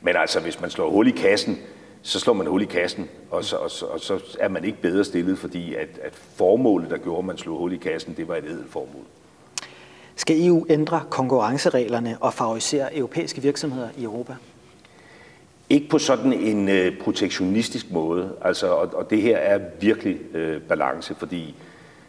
Men 0.00 0.16
altså, 0.16 0.40
hvis 0.40 0.60
man 0.60 0.70
slår 0.70 0.90
hul 0.90 1.08
i 1.08 1.10
kassen, 1.10 1.58
så 2.02 2.20
slår 2.20 2.34
man 2.34 2.46
hul 2.46 2.62
i 2.62 2.64
kassen, 2.64 3.08
og 3.30 3.44
så, 3.44 3.56
og 3.56 3.70
så, 3.70 3.86
og 3.86 4.00
så 4.00 4.36
er 4.40 4.48
man 4.48 4.64
ikke 4.64 4.80
bedre 4.80 5.04
stillet, 5.04 5.38
fordi 5.38 5.74
at, 5.74 5.88
at 6.02 6.14
formålet, 6.14 6.90
der 6.90 6.98
gjorde, 6.98 7.18
at 7.18 7.24
man 7.24 7.38
slog 7.38 7.58
hul 7.58 7.72
i 7.72 7.76
kassen, 7.76 8.14
det 8.16 8.28
var 8.28 8.36
et 8.36 8.44
edelt 8.44 8.70
formål. 8.70 9.04
Skal 10.16 10.46
EU 10.46 10.66
ændre 10.68 11.02
konkurrencereglerne 11.10 12.16
og 12.20 12.34
favorisere 12.34 12.96
europæiske 12.96 13.42
virksomheder 13.42 13.88
i 13.96 14.04
Europa? 14.04 14.34
Ikke 15.70 15.88
på 15.88 15.98
sådan 15.98 16.32
en 16.32 16.68
øh, 16.68 16.98
protektionistisk 17.00 17.90
måde, 17.90 18.32
altså, 18.42 18.66
og, 18.66 18.94
og 18.94 19.10
det 19.10 19.22
her 19.22 19.36
er 19.36 19.60
virkelig 19.80 20.34
øh, 20.34 20.62
balance, 20.62 21.14
fordi 21.14 21.54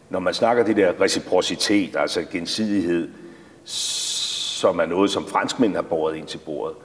når 0.10 0.20
man 0.20 0.34
snakker 0.34 0.64
det 0.64 0.78
der 0.78 1.02
reciprocitet, 1.02 1.96
altså 1.96 2.26
gensidighed, 2.32 3.10
som 3.64 4.80
er 4.80 4.86
noget, 4.86 5.12
som 5.12 5.28
franskmænd 5.28 5.76
har 5.76 5.82
båret 5.82 6.16
ind 6.16 6.28
til 6.28 6.38
bordet, 6.38 6.76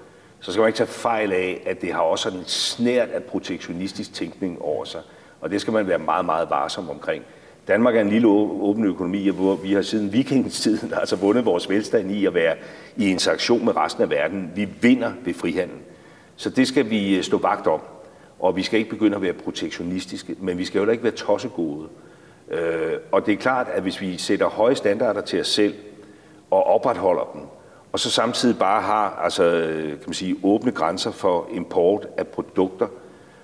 så 0.40 0.52
skal 0.52 0.60
man 0.60 0.68
ikke 0.68 0.76
tage 0.76 0.86
fejl 0.86 1.32
af, 1.32 1.62
at 1.66 1.80
det 1.80 1.92
har 1.92 2.00
også 2.00 2.28
en 2.28 2.44
snært 2.46 3.08
af 3.08 3.22
protektionistisk 3.22 4.14
tænkning 4.14 4.62
over 4.62 4.84
sig. 4.84 5.00
Og 5.40 5.50
det 5.50 5.60
skal 5.60 5.72
man 5.72 5.88
være 5.88 5.98
meget, 5.98 6.24
meget 6.24 6.50
varsom 6.50 6.90
omkring. 6.90 7.24
Danmark 7.70 7.96
er 7.96 8.00
en 8.00 8.08
lille 8.08 8.28
åben 8.28 8.84
økonomi, 8.84 9.28
hvor 9.28 9.54
vi 9.54 9.72
har 9.72 9.82
siden 9.82 10.12
vikingstiden 10.12 10.92
altså 11.00 11.16
vundet 11.16 11.44
vores 11.44 11.70
velstand 11.70 12.10
i 12.10 12.26
at 12.26 12.34
være 12.34 12.56
i 12.96 13.10
interaktion 13.10 13.64
med 13.64 13.76
resten 13.76 14.02
af 14.02 14.10
verden. 14.10 14.50
Vi 14.54 14.68
vinder 14.80 15.12
ved 15.24 15.34
frihandel. 15.34 15.76
Så 16.36 16.50
det 16.50 16.68
skal 16.68 16.90
vi 16.90 17.16
øh, 17.16 17.22
stå 17.22 17.38
vagt 17.38 17.66
om. 17.66 17.80
Og 18.38 18.56
vi 18.56 18.62
skal 18.62 18.78
ikke 18.78 18.90
begynde 18.90 19.16
at 19.16 19.22
være 19.22 19.32
protektionistiske, 19.32 20.36
men 20.40 20.58
vi 20.58 20.64
skal 20.64 20.82
jo 20.82 20.90
ikke 20.90 21.04
være 21.04 21.12
tossegode. 21.12 21.88
Øh, 22.50 22.92
og 23.12 23.26
det 23.26 23.32
er 23.32 23.38
klart, 23.38 23.66
at 23.74 23.82
hvis 23.82 24.00
vi 24.00 24.18
sætter 24.18 24.46
høje 24.46 24.74
standarder 24.74 25.20
til 25.20 25.40
os 25.40 25.48
selv 25.48 25.74
og 26.50 26.66
opretholder 26.66 27.30
dem, 27.34 27.42
og 27.92 28.00
så 28.00 28.10
samtidig 28.10 28.58
bare 28.58 28.82
har 28.82 29.20
altså, 29.24 29.44
øh, 29.44 29.88
kan 29.88 29.98
man 30.06 30.14
sige, 30.14 30.36
åbne 30.42 30.72
grænser 30.72 31.10
for 31.10 31.48
import 31.52 32.06
af 32.16 32.26
produkter, 32.26 32.86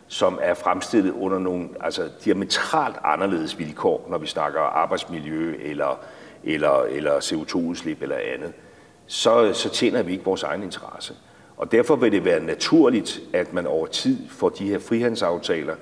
som 0.08 0.38
er 0.42 0.54
fremstillet 0.54 1.12
under 1.12 1.38
nogle 1.38 1.68
altså, 1.80 2.08
diametralt 2.24 2.96
anderledes 3.04 3.58
vilkår, 3.58 4.06
når 4.10 4.18
vi 4.18 4.26
snakker 4.26 4.60
arbejdsmiljø 4.60 5.54
eller, 5.62 5.98
eller, 6.44 6.82
eller 6.82 7.20
CO2-udslip 7.20 8.02
eller 8.02 8.16
andet, 8.34 8.52
så, 9.06 9.52
så 9.52 9.68
tjener 9.68 10.02
vi 10.02 10.12
ikke 10.12 10.24
vores 10.24 10.42
egen 10.42 10.62
interesse. 10.62 11.14
Og 11.56 11.72
derfor 11.72 11.96
vil 11.96 12.12
det 12.12 12.24
være 12.24 12.40
naturligt, 12.40 13.20
at 13.32 13.52
man 13.52 13.66
over 13.66 13.86
tid 13.86 14.28
får 14.28 14.48
de 14.48 14.68
her 14.68 14.78
frihandelsaftaler 14.78 15.74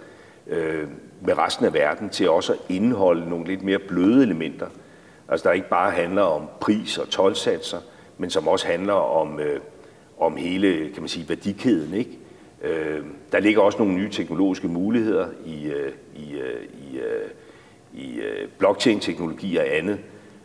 øh, 0.47 0.89
med 1.21 1.39
resten 1.39 1.67
af 1.67 1.75
verden 1.75 2.11
til 2.11 2.31
også 2.31 2.53
at 2.53 2.59
indeholde 2.69 3.29
nogle 3.31 3.47
lidt 3.47 3.63
mere 3.63 3.79
bløde 3.79 4.23
elementer. 4.23 4.67
Altså 5.29 5.49
der 5.49 5.55
ikke 5.55 5.69
bare 5.69 5.91
handler 5.91 6.23
om 6.23 6.49
pris 6.61 6.99
og 6.99 7.09
tolvsatser, 7.09 7.79
men 8.19 8.31
som 8.31 8.49
også 8.49 8.67
handler 8.67 8.93
om, 8.93 9.41
øh, 9.41 9.61
om 10.19 10.37
hele 10.37 10.91
kan 10.93 11.03
man 11.03 11.09
sige, 11.09 11.29
værdikæden. 11.29 11.95
Ikke? 11.95 12.19
Øh, 12.65 13.05
der 13.33 13.41
ligger 13.41 13.63
også 13.63 13.79
nogle 13.79 13.95
nye 13.95 14.11
teknologiske 14.11 14.69
muligheder 14.69 15.29
i, 15.47 15.67
øh, 15.67 15.93
i, 16.17 16.33
øh, 16.33 16.63
i, 16.93 16.99
øh, 16.99 17.31
i 17.95 18.15
øh, 18.15 18.49
blockchain-teknologi 18.59 19.57
og 19.57 19.77
andet, 19.77 19.99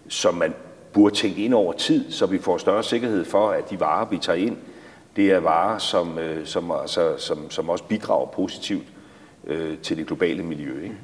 som 0.08 0.34
man 0.34 0.54
burde 0.94 1.16
tænke 1.16 1.42
ind 1.46 1.54
over 1.54 1.74
tid, 1.74 2.12
så 2.12 2.26
vi 2.26 2.38
får 2.38 2.58
større 2.58 2.84
sikkerhed 2.84 3.26
for, 3.26 3.50
at 3.50 3.70
de 3.70 3.80
varer, 3.80 4.10
vi 4.10 4.18
tager 4.18 4.38
ind, 4.38 4.58
det 5.16 5.32
er 5.32 5.40
varer, 5.40 5.78
som, 5.78 6.20
øh, 6.20 6.46
som, 6.46 6.72
altså, 6.72 7.18
som, 7.18 7.50
som 7.50 7.70
også 7.70 7.84
bidrager 7.84 8.26
positivt 8.26 8.86
øh, 9.48 9.78
til 9.78 9.98
det 9.98 10.08
globale 10.08 10.44
miljø. 10.44 10.84
Ikke? 10.84 10.98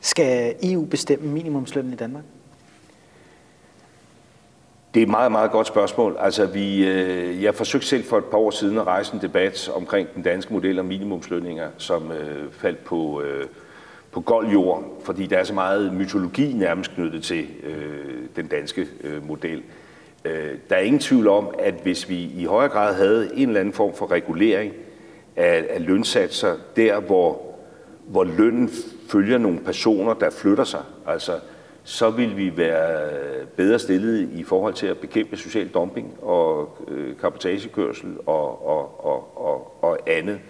Skal 0.00 0.54
EU 0.62 0.84
bestemme 0.84 1.28
minimumslønnen 1.28 1.92
i 1.92 1.96
Danmark? 1.96 2.24
Det 4.94 5.00
er 5.00 5.04
et 5.04 5.10
meget, 5.10 5.32
meget 5.32 5.50
godt 5.50 5.66
spørgsmål. 5.66 6.16
Altså, 6.20 6.46
vi, 6.46 6.86
øh, 6.86 7.42
jeg 7.42 7.54
forsøgte 7.54 7.86
selv 7.86 8.04
for 8.04 8.18
et 8.18 8.24
par 8.24 8.38
år 8.38 8.50
siden 8.50 8.78
at 8.78 8.86
rejse 8.86 9.14
en 9.14 9.20
debat 9.20 9.70
omkring 9.74 10.08
den 10.14 10.22
danske 10.22 10.52
model 10.52 10.78
om 10.78 10.86
minimumslønninger, 10.86 11.68
som 11.78 12.12
øh, 12.12 12.52
faldt 12.52 12.84
på, 12.84 13.22
øh, 13.22 13.46
på 14.10 14.20
gold 14.20 14.48
jord, 14.48 14.84
fordi 15.04 15.26
der 15.26 15.38
er 15.38 15.44
så 15.44 15.54
meget 15.54 15.92
mytologi 15.92 16.52
nærmest 16.52 16.90
knyttet 16.90 17.22
til 17.22 17.46
øh, 17.62 18.14
den 18.36 18.46
danske 18.46 18.86
øh, 19.04 19.28
model. 19.28 19.62
Øh, 20.24 20.50
der 20.70 20.76
er 20.76 20.80
ingen 20.80 21.00
tvivl 21.00 21.28
om, 21.28 21.48
at 21.58 21.74
hvis 21.82 22.08
vi 22.08 22.30
i 22.36 22.44
højere 22.44 22.70
grad 22.70 22.94
havde 22.94 23.30
en 23.34 23.48
eller 23.48 23.60
anden 23.60 23.74
form 23.74 23.94
for 23.94 24.10
regulering 24.10 24.72
af, 25.36 25.66
af 25.70 25.86
lønsatser, 25.86 26.56
der 26.76 27.00
hvor, 27.00 27.42
hvor 28.06 28.24
lønnen 28.24 28.70
følger 29.08 29.38
nogle 29.38 29.58
personer, 29.58 30.14
der 30.14 30.30
flytter 30.30 30.64
sig, 30.64 30.82
altså 31.06 31.32
så 31.84 32.10
vil 32.10 32.36
vi 32.36 32.56
være 32.56 33.10
bedre 33.56 33.78
stillet 33.78 34.30
i 34.32 34.42
forhold 34.42 34.74
til 34.74 34.86
at 34.86 34.98
bekæmpe 34.98 35.36
social 35.36 35.68
dumping 35.68 36.14
og 36.22 36.78
øh, 36.88 37.16
kapotagekørsel 37.16 38.16
og, 38.26 38.66
og, 38.66 39.04
og, 39.04 39.44
og, 39.46 39.84
og 39.84 39.98
andet. 40.06 40.40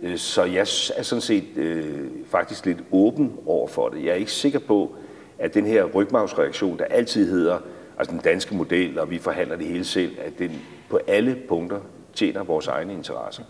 Øh, 0.00 0.16
så 0.16 0.44
jeg 0.44 0.60
er 0.96 1.02
sådan 1.02 1.20
set 1.20 1.56
øh, 1.56 2.08
faktisk 2.30 2.66
lidt 2.66 2.78
åben 2.92 3.32
over 3.46 3.68
for 3.68 3.88
det. 3.88 4.04
Jeg 4.04 4.10
er 4.10 4.14
ikke 4.14 4.32
sikker 4.32 4.58
på, 4.58 4.94
at 5.38 5.54
den 5.54 5.66
her 5.66 5.84
rygmavsreaktion, 5.84 6.78
der 6.78 6.84
altid 6.84 7.30
hedder, 7.30 7.58
altså 7.98 8.12
den 8.12 8.20
danske 8.20 8.54
model, 8.54 8.98
og 8.98 9.10
vi 9.10 9.18
forhandler 9.18 9.56
det 9.56 9.66
hele 9.66 9.84
selv, 9.84 10.16
at 10.26 10.38
den 10.38 10.50
på 10.90 11.00
alle 11.06 11.38
punkter 11.48 11.80
tjener 12.14 12.44
vores 12.44 12.66
egne 12.66 12.92
interesser. 12.92 13.42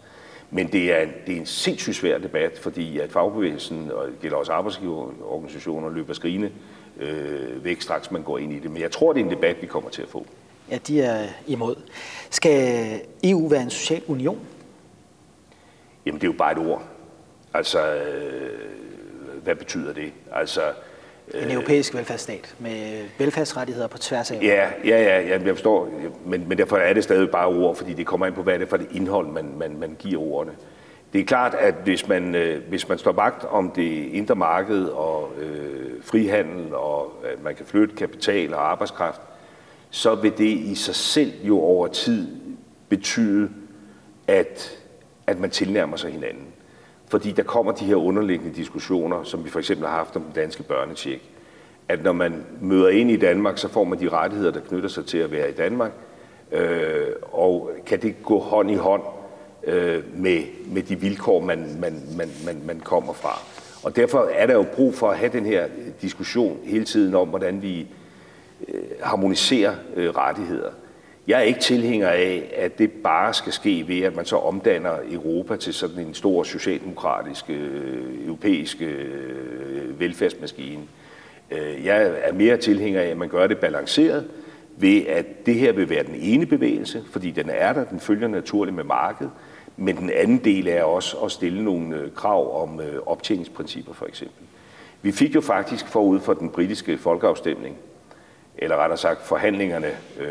Men 0.50 0.66
det 0.72 0.92
er, 0.92 0.98
en, 0.98 1.12
det 1.26 1.34
er 1.34 1.40
en 1.40 1.46
sindssygt 1.46 1.96
svær 1.96 2.18
debat, 2.18 2.58
fordi 2.58 2.98
at 2.98 3.12
fagbevægelsen, 3.12 3.90
og 3.94 4.06
det 4.06 4.20
gælder 4.20 4.36
også 4.36 4.52
arbejdsgiverorganisationer, 4.52 5.90
løber 5.90 6.12
skrigende 6.12 6.50
øh, 7.00 7.64
væk 7.64 7.80
straks 7.80 8.10
man 8.10 8.22
går 8.22 8.38
ind 8.38 8.52
i 8.52 8.58
det. 8.58 8.70
Men 8.70 8.82
jeg 8.82 8.90
tror, 8.90 9.12
det 9.12 9.20
er 9.20 9.24
en 9.24 9.30
debat, 9.30 9.56
vi 9.60 9.66
kommer 9.66 9.90
til 9.90 10.02
at 10.02 10.08
få. 10.08 10.26
Ja, 10.70 10.78
de 10.86 11.02
er 11.02 11.26
imod. 11.46 11.76
Skal 12.30 13.00
EU 13.24 13.48
være 13.48 13.62
en 13.62 13.70
social 13.70 14.02
union? 14.06 14.38
Jamen, 16.06 16.20
det 16.20 16.26
er 16.26 16.32
jo 16.32 16.38
bare 16.38 16.52
et 16.52 16.58
ord. 16.68 16.82
Altså, 17.54 17.94
øh, 17.94 19.42
hvad 19.42 19.54
betyder 19.54 19.92
det? 19.92 20.12
Altså, 20.32 20.60
en 21.34 21.50
europæisk 21.50 21.94
velfærdsstat 21.94 22.54
med 22.58 23.04
velfærdsrettigheder 23.18 23.86
på 23.86 23.98
tværs 23.98 24.30
af 24.30 24.42
Ja, 24.42 24.70
ja, 24.84 25.02
ja, 25.02 25.20
ja 25.20 25.40
jeg 25.44 25.54
forstår, 25.56 25.88
men, 26.26 26.48
men 26.48 26.58
derfor 26.58 26.76
er 26.76 26.92
det 26.92 27.04
stadig 27.04 27.30
bare 27.30 27.46
ord, 27.46 27.76
fordi 27.76 27.92
det 27.92 28.06
kommer 28.06 28.26
ind 28.26 28.34
på, 28.34 28.42
hvad 28.42 28.58
det 28.58 28.64
er 28.64 28.68
for 28.68 28.76
det 28.76 28.88
indhold, 28.92 29.26
man, 29.26 29.52
man, 29.58 29.76
man 29.78 29.96
giver 29.98 30.22
ordene. 30.22 30.52
Det 31.12 31.20
er 31.20 31.24
klart, 31.24 31.54
at 31.54 31.74
hvis 31.84 32.08
man, 32.08 32.34
øh, 32.34 32.68
hvis 32.68 32.88
man 32.88 32.98
står 32.98 33.12
vagt 33.12 33.44
om 33.44 33.70
det 33.70 34.04
indre 34.12 34.34
marked 34.34 34.84
og 34.84 35.30
øh, 35.40 36.02
frihandel, 36.02 36.74
og 36.74 37.12
at 37.24 37.42
man 37.42 37.54
kan 37.54 37.66
flytte 37.66 37.96
kapital 37.96 38.54
og 38.54 38.70
arbejdskraft, 38.70 39.20
så 39.90 40.14
vil 40.14 40.38
det 40.38 40.44
i 40.48 40.74
sig 40.74 40.94
selv 40.94 41.32
jo 41.42 41.60
over 41.60 41.86
tid 41.86 42.28
betyde, 42.88 43.50
at, 44.26 44.78
at 45.26 45.40
man 45.40 45.50
tilnærmer 45.50 45.96
sig 45.96 46.12
hinanden. 46.12 46.46
Fordi 47.08 47.32
der 47.32 47.42
kommer 47.42 47.72
de 47.72 47.84
her 47.84 47.96
underliggende 47.96 48.54
diskussioner, 48.54 49.22
som 49.22 49.44
vi 49.44 49.50
for 49.50 49.58
eksempel 49.58 49.86
har 49.86 49.96
haft 49.96 50.16
om 50.16 50.22
den 50.22 50.32
danske 50.34 50.62
børnetjek. 50.62 51.30
At 51.88 52.02
når 52.02 52.12
man 52.12 52.44
møder 52.60 52.88
ind 52.88 53.10
i 53.10 53.16
Danmark, 53.16 53.58
så 53.58 53.68
får 53.68 53.84
man 53.84 54.00
de 54.00 54.08
rettigheder, 54.08 54.50
der 54.50 54.60
knytter 54.60 54.88
sig 54.88 55.06
til 55.06 55.18
at 55.18 55.32
være 55.32 55.50
i 55.50 55.52
Danmark. 55.52 55.92
Øh, 56.52 57.06
og 57.22 57.70
kan 57.86 58.02
det 58.02 58.22
gå 58.22 58.38
hånd 58.38 58.70
i 58.70 58.74
hånd 58.74 59.02
øh, 59.64 60.02
med, 60.16 60.42
med 60.66 60.82
de 60.82 61.00
vilkår, 61.00 61.40
man, 61.40 61.76
man, 61.80 62.02
man, 62.16 62.28
man, 62.46 62.62
man 62.66 62.80
kommer 62.80 63.12
fra. 63.12 63.40
Og 63.82 63.96
derfor 63.96 64.30
er 64.34 64.46
der 64.46 64.54
jo 64.54 64.66
brug 64.74 64.94
for 64.94 65.10
at 65.10 65.18
have 65.18 65.32
den 65.32 65.46
her 65.46 65.66
diskussion 66.02 66.58
hele 66.64 66.84
tiden 66.84 67.14
om, 67.14 67.28
hvordan 67.28 67.62
vi 67.62 67.86
øh, 68.68 68.82
harmoniserer 69.02 69.74
øh, 69.96 70.10
rettigheder. 70.10 70.70
Jeg 71.26 71.38
er 71.38 71.42
ikke 71.42 71.60
tilhænger 71.60 72.08
af, 72.08 72.54
at 72.56 72.78
det 72.78 72.90
bare 72.90 73.34
skal 73.34 73.52
ske 73.52 73.84
ved, 73.88 74.00
at 74.00 74.16
man 74.16 74.24
så 74.24 74.36
omdanner 74.36 74.92
Europa 75.10 75.56
til 75.56 75.74
sådan 75.74 76.06
en 76.06 76.14
stor 76.14 76.42
socialdemokratisk, 76.42 77.50
øh, 77.50 78.26
europæisk 78.26 78.82
øh, 78.82 80.00
velfærdsmaskine. 80.00 80.82
Øh, 81.50 81.84
jeg 81.84 82.12
er 82.22 82.32
mere 82.32 82.56
tilhænger 82.56 83.00
af, 83.00 83.06
at 83.06 83.16
man 83.16 83.28
gør 83.28 83.46
det 83.46 83.58
balanceret, 83.58 84.24
ved 84.76 85.06
at 85.06 85.46
det 85.46 85.54
her 85.54 85.72
vil 85.72 85.90
være 85.90 86.02
den 86.02 86.14
ene 86.14 86.46
bevægelse, 86.46 87.02
fordi 87.10 87.30
den 87.30 87.50
er 87.50 87.72
der, 87.72 87.84
den 87.84 88.00
følger 88.00 88.28
naturligt 88.28 88.76
med 88.76 88.84
markedet, 88.84 89.32
men 89.76 89.96
den 89.96 90.10
anden 90.10 90.38
del 90.38 90.68
er 90.68 90.82
også 90.82 91.16
at 91.16 91.32
stille 91.32 91.64
nogle 91.64 91.96
øh, 91.96 92.14
krav 92.14 92.62
om 92.62 92.80
øh, 92.80 93.02
optjeningsprincipper 93.06 93.92
for 93.92 94.06
eksempel. 94.06 94.46
Vi 95.02 95.12
fik 95.12 95.34
jo 95.34 95.40
faktisk 95.40 95.88
forud 95.88 96.20
for 96.20 96.34
den 96.34 96.50
britiske 96.50 96.98
folkeafstemning, 96.98 97.76
eller 98.58 98.76
rettere 98.76 98.98
sagt 98.98 99.22
forhandlingerne 99.22 99.90
øh, 100.20 100.28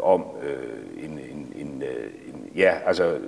om 0.00 0.24
øh, 0.42 1.04
en, 1.04 1.10
en, 1.10 1.52
en, 1.56 1.82
øh, 1.82 2.04
en, 2.28 2.48
ja, 2.56 2.74
altså 2.86 3.18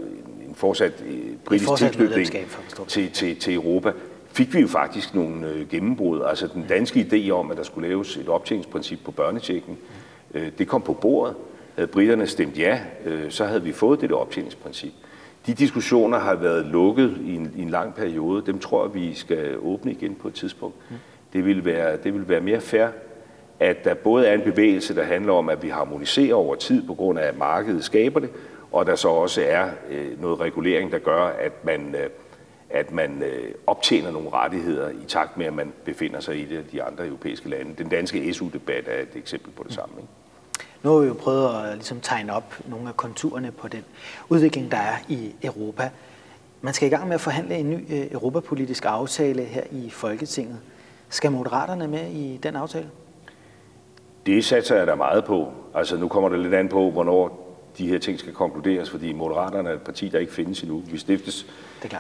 en 0.49 0.55
fortsat 0.55 1.05
britisk 1.45 1.69
fortsat 1.69 1.93
tilknytning 1.93 2.49
til, 2.89 3.11
til, 3.11 3.37
til 3.37 3.55
Europa, 3.55 3.93
fik 4.33 4.55
vi 4.55 4.61
jo 4.61 4.69
faktisk 4.69 5.15
nogle 5.15 5.49
øh, 5.49 5.69
gennembrud. 5.69 6.23
Altså 6.23 6.49
den 6.55 6.67
danske 6.69 7.09
idé 7.13 7.31
om, 7.31 7.51
at 7.51 7.57
der 7.57 7.63
skulle 7.63 7.89
laves 7.89 8.17
et 8.17 8.29
optjeningsprincip 8.29 8.99
på 9.05 9.11
børnetjekken, 9.11 9.79
øh, 10.35 10.53
det 10.59 10.69
kom 10.69 10.83
på 10.83 10.93
bordet. 10.93 11.35
Havde 11.75 11.89
britterne 11.89 12.27
stemt 12.27 12.59
ja, 12.59 12.81
øh, 13.05 13.31
så 13.31 13.45
havde 13.45 13.63
vi 13.63 13.73
fået 13.73 14.01
det 14.01 14.13
optjeningsprincip. 14.13 14.93
De 15.47 15.55
diskussioner 15.55 16.19
har 16.19 16.35
været 16.35 16.67
lukket 16.67 17.17
i 17.25 17.35
en, 17.35 17.53
i 17.57 17.63
en 17.63 17.71
lang 17.71 17.95
periode. 17.95 18.43
Dem 18.47 18.59
tror 18.59 18.85
jeg, 18.85 18.95
vi 18.95 19.15
skal 19.15 19.59
åbne 19.59 19.93
igen 19.93 20.15
på 20.15 20.29
et 20.29 20.35
tidspunkt. 20.35 20.77
Det 21.33 21.45
vil 21.45 21.65
være, 21.65 21.97
det 21.97 22.15
vil 22.15 22.29
være 22.29 22.41
mere 22.41 22.61
fair, 22.61 22.89
at 23.61 23.85
der 23.85 23.95
både 23.95 24.27
er 24.27 24.35
en 24.35 24.41
bevægelse, 24.41 24.95
der 24.95 25.03
handler 25.03 25.33
om, 25.33 25.49
at 25.49 25.63
vi 25.63 25.69
harmoniserer 25.69 26.35
over 26.35 26.55
tid 26.55 26.87
på 26.87 26.95
grund 26.95 27.19
af, 27.19 27.27
at 27.27 27.39
markedet 27.39 27.85
skaber 27.85 28.21
det, 28.21 28.31
og 28.73 28.87
der 28.87 28.95
så 28.95 29.09
også 29.09 29.43
er 29.47 29.69
øh, 29.91 30.23
noget 30.23 30.41
regulering, 30.41 30.93
der 30.93 30.99
gør, 30.99 31.23
at 31.25 31.65
man, 31.65 31.95
øh, 31.95 32.11
at 32.71 32.93
man 32.93 33.23
øh, 33.23 33.55
optjener 33.67 34.11
nogle 34.11 34.31
rettigheder 34.33 34.91
i 34.91 35.05
takt 35.09 35.37
med, 35.37 35.47
at 35.47 35.55
man 35.55 35.73
befinder 35.85 36.21
sig 36.21 36.41
i 36.41 36.45
det 36.45 36.73
de 36.73 36.83
andre 36.83 37.07
europæiske 37.07 37.49
lande. 37.49 37.75
Den 37.79 37.89
danske 37.89 38.35
SU-debat 38.35 38.85
er 38.89 39.03
et 39.03 39.17
eksempel 39.17 39.53
på 39.53 39.63
det 39.63 39.73
samme. 39.73 39.95
Ikke? 39.99 40.24
Nu 40.85 40.91
har 40.91 40.99
vi 40.99 41.07
jo 41.07 41.14
prøvet 41.14 41.64
at 41.64 41.75
ligesom 41.75 42.00
tegne 42.00 42.33
op 42.33 42.55
nogle 42.69 42.88
af 42.88 42.97
konturerne 42.97 43.50
på 43.50 43.69
den 43.69 43.85
udvikling, 44.29 44.71
der 44.71 44.76
er 44.76 44.97
i 45.09 45.35
Europa. 45.43 45.91
Man 46.61 46.75
skal 46.75 46.87
i 46.87 46.91
gang 46.91 47.07
med 47.07 47.14
at 47.14 47.21
forhandle 47.21 47.55
en 47.55 47.71
ny 47.71 47.95
øh, 47.95 48.12
europapolitisk 48.12 48.85
aftale 48.87 49.43
her 49.43 49.62
i 49.73 49.91
Folketinget. 49.91 50.59
Skal 51.09 51.33
Moderaterne 51.33 51.88
med 51.88 52.11
i 52.11 52.41
den 52.43 52.57
aftale? 52.57 52.87
Det 54.26 54.45
satser 54.45 54.76
jeg 54.76 54.87
da 54.87 54.95
meget 54.95 55.25
på. 55.25 55.49
Altså 55.75 55.97
nu 55.97 56.09
kommer 56.09 56.29
det 56.29 56.38
lidt 56.38 56.55
an 56.55 56.69
på, 56.69 56.91
hvornår 56.91 57.45
de 57.79 57.88
her 57.88 57.99
ting 57.99 58.19
skal 58.19 58.33
konkluderes, 58.33 58.91
fordi 58.91 59.12
Moderaterne 59.12 59.69
er 59.69 59.75
et 59.75 59.83
parti, 59.83 60.09
der 60.09 60.19
ikke 60.19 60.33
findes 60.33 60.62
endnu. 60.62 60.83
Vi 60.91 60.99
stiftes, 60.99 61.47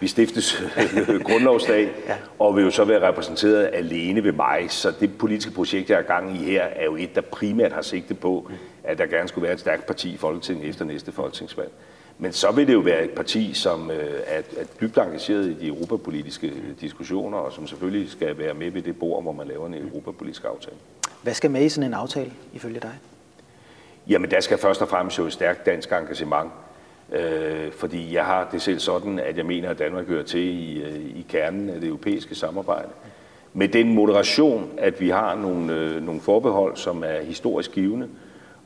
vi 0.00 0.06
stiftes 0.06 0.62
grundlovsdag, 1.26 1.82
ja. 2.08 2.16
og 2.38 2.56
vil 2.56 2.64
jo 2.64 2.70
så 2.70 2.84
være 2.84 3.08
repræsenteret 3.08 3.70
alene 3.72 4.24
ved 4.24 4.32
mig. 4.32 4.66
Så 4.68 4.92
det 5.00 5.18
politiske 5.18 5.52
projekt, 5.52 5.90
jeg 5.90 5.98
er 5.98 6.02
gang 6.02 6.36
i 6.36 6.44
her, 6.44 6.62
er 6.62 6.84
jo 6.84 6.96
et, 6.96 7.14
der 7.14 7.20
primært 7.20 7.72
har 7.72 7.82
sigte 7.82 8.14
på, 8.14 8.50
at 8.84 8.98
der 8.98 9.06
gerne 9.06 9.28
skulle 9.28 9.42
være 9.42 9.52
et 9.52 9.60
stærkt 9.60 9.86
parti 9.86 10.14
i 10.14 10.16
Folketinget 10.16 10.68
efter 10.68 10.84
næste 10.84 11.12
folketingsvalg. 11.12 11.70
Men 12.18 12.32
så 12.32 12.52
vil 12.52 12.66
det 12.66 12.72
jo 12.72 12.78
være 12.78 13.04
et 13.04 13.10
parti, 13.10 13.54
som 13.54 13.90
øh, 13.90 14.20
er, 14.26 14.38
er 14.38 14.64
dybt 14.80 14.98
engageret 14.98 15.46
i 15.46 15.54
de 15.54 15.66
europapolitiske 15.66 16.52
diskussioner, 16.80 17.38
og 17.38 17.52
som 17.52 17.66
selvfølgelig 17.66 18.10
skal 18.10 18.38
være 18.38 18.54
med 18.54 18.70
ved 18.70 18.82
det 18.82 18.98
bord, 18.98 19.22
hvor 19.22 19.32
man 19.32 19.46
laver 19.48 19.66
en 19.66 19.74
europapolitisk 19.74 20.44
aftale. 20.44 20.76
Hvad 21.22 21.34
skal 21.34 21.50
med 21.50 21.64
i 21.64 21.68
sådan 21.68 21.90
en 21.90 21.94
aftale, 21.94 22.32
ifølge 22.52 22.80
dig? 22.80 22.92
Jamen, 24.08 24.30
der 24.30 24.40
skal 24.40 24.58
først 24.58 24.82
og 24.82 24.88
fremmest 24.88 25.18
jo 25.18 25.26
et 25.26 25.32
stærkt 25.32 25.66
dansk 25.66 25.92
engagement. 25.92 26.50
Øh, 27.12 27.72
fordi 27.72 28.14
jeg 28.14 28.24
har 28.24 28.48
det 28.52 28.62
selv 28.62 28.78
sådan, 28.78 29.18
at 29.18 29.36
jeg 29.36 29.46
mener, 29.46 29.70
at 29.70 29.78
Danmark 29.78 30.06
hører 30.06 30.22
til 30.22 30.40
i, 30.40 30.82
øh, 30.82 30.94
i 30.94 31.26
kernen 31.28 31.70
af 31.70 31.80
det 31.80 31.86
europæiske 31.86 32.34
samarbejde. 32.34 32.88
Med 33.52 33.68
den 33.68 33.94
moderation, 33.94 34.70
at 34.78 35.00
vi 35.00 35.08
har 35.08 35.34
nogle, 35.34 35.74
øh, 35.74 36.02
nogle 36.02 36.20
forbehold, 36.20 36.76
som 36.76 37.04
er 37.04 37.22
historisk 37.22 37.72
givende, 37.72 38.08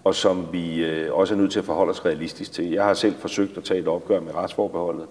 og 0.04 0.14
som 0.14 0.46
vi 0.52 0.84
øh, 0.84 1.14
også 1.14 1.34
er 1.34 1.38
nødt 1.38 1.52
til 1.52 1.58
at 1.58 1.64
forholde 1.64 1.90
os 1.90 2.04
realistisk 2.04 2.52
til. 2.52 2.70
Jeg 2.70 2.84
har 2.84 2.94
selv 2.94 3.14
forsøgt 3.14 3.56
at 3.56 3.64
tage 3.64 3.80
et 3.80 3.88
opgør 3.88 4.20
med 4.20 4.34
retsforbeholdet, 4.34 5.06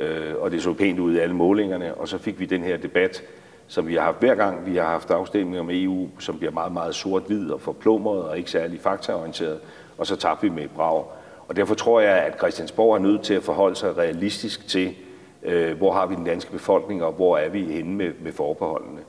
øh, 0.00 0.34
og 0.40 0.50
det 0.50 0.62
så 0.62 0.72
pænt 0.72 0.98
ud 0.98 1.14
i 1.14 1.18
alle 1.18 1.34
målingerne, 1.34 1.94
og 1.94 2.08
så 2.08 2.18
fik 2.18 2.40
vi 2.40 2.46
den 2.46 2.62
her 2.62 2.76
debat, 2.76 3.22
som 3.66 3.88
vi 3.88 3.94
har 3.94 4.02
haft 4.02 4.20
hver 4.20 4.34
gang, 4.34 4.66
vi 4.66 4.76
har 4.76 4.84
haft 4.84 5.10
afstemninger 5.10 5.60
om 5.60 5.70
EU, 5.72 6.08
som 6.18 6.38
bliver 6.38 6.52
meget, 6.52 6.72
meget 6.72 6.94
sort-hvid 6.94 7.50
og 7.50 7.60
forplumret 7.60 8.22
og 8.22 8.38
ikke 8.38 8.50
særlig 8.50 8.80
faktaorienteret, 8.80 9.60
og 9.98 10.06
så 10.06 10.16
tabte 10.16 10.42
vi 10.42 10.54
med 10.54 10.64
et 10.64 10.70
brag. 10.70 11.04
Og 11.48 11.56
derfor 11.56 11.74
tror 11.74 12.00
jeg, 12.00 12.16
at 12.16 12.38
Christiansborg 12.38 12.94
er 12.94 12.98
nødt 12.98 13.22
til 13.22 13.34
at 13.34 13.42
forholde 13.42 13.76
sig 13.76 13.96
realistisk 13.96 14.68
til, 14.68 14.94
øh, 15.42 15.76
hvor 15.76 15.92
har 15.92 16.06
vi 16.06 16.14
den 16.14 16.24
danske 16.24 16.50
befolkning, 16.50 17.04
og 17.04 17.12
hvor 17.12 17.36
er 17.36 17.48
vi 17.48 17.64
henne 17.64 17.94
med, 17.94 18.12
med 18.20 18.32
forbeholdene. 18.32 19.00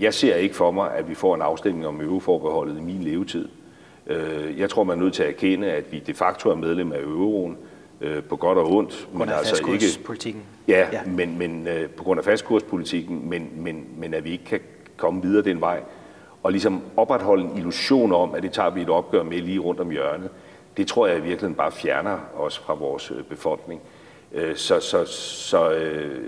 Jeg 0.00 0.14
ser 0.14 0.34
ikke 0.34 0.56
for 0.56 0.70
mig, 0.70 0.94
at 0.94 1.08
vi 1.08 1.14
får 1.14 1.34
en 1.34 1.42
afstemning 1.42 1.86
om 1.86 2.00
euroforbeholdet 2.00 2.78
i 2.78 2.80
min 2.80 3.02
levetid. 3.02 3.48
Øh, 4.08 4.58
jeg 4.58 4.70
tror, 4.70 4.84
man 4.84 4.98
er 4.98 5.02
nødt 5.02 5.14
til 5.14 5.22
at 5.22 5.28
erkende, 5.28 5.72
at 5.72 5.92
vi 5.92 5.98
de 5.98 6.14
facto 6.14 6.50
er 6.50 6.54
medlem 6.54 6.92
af 6.92 7.00
euroen, 7.00 7.56
øh, 8.00 8.22
på 8.22 8.36
godt 8.36 8.58
og 8.58 8.72
ondt. 8.72 9.08
Men 9.12 9.28
altså 9.28 9.66
ikke, 9.72 10.04
politikken. 10.04 10.42
Ja, 10.68 10.88
ja. 10.92 11.00
men, 11.06 11.38
men 11.38 11.66
øh, 11.68 11.90
på 11.90 12.04
grund 12.04 12.18
af 12.18 12.24
fastkurspolitikken, 12.24 13.28
men, 13.30 13.50
men, 13.56 13.84
men 13.96 14.14
at 14.14 14.24
vi 14.24 14.30
ikke 14.30 14.44
kan 14.44 14.60
komme 14.96 15.22
videre 15.22 15.44
den 15.44 15.60
vej, 15.60 15.80
og 16.42 16.52
ligesom 16.52 16.82
opretholde 16.96 17.44
en 17.44 17.56
illusion 17.56 18.12
om, 18.12 18.34
at 18.34 18.42
det 18.42 18.52
tager 18.52 18.70
vi 18.70 18.82
et 18.82 18.88
opgør 18.88 19.22
med 19.22 19.40
lige 19.40 19.58
rundt 19.58 19.80
om 19.80 19.90
hjørnet, 19.90 20.30
det 20.76 20.86
tror 20.86 21.06
jeg 21.06 21.16
i 21.16 21.20
virkeligheden 21.20 21.54
bare 21.54 21.72
fjerner 21.72 22.18
os 22.36 22.58
fra 22.58 22.74
vores 22.74 23.12
befolkning. 23.28 23.80
Så, 24.54 24.80
så, 24.80 25.04
så 25.48 25.70
øh, 25.70 26.18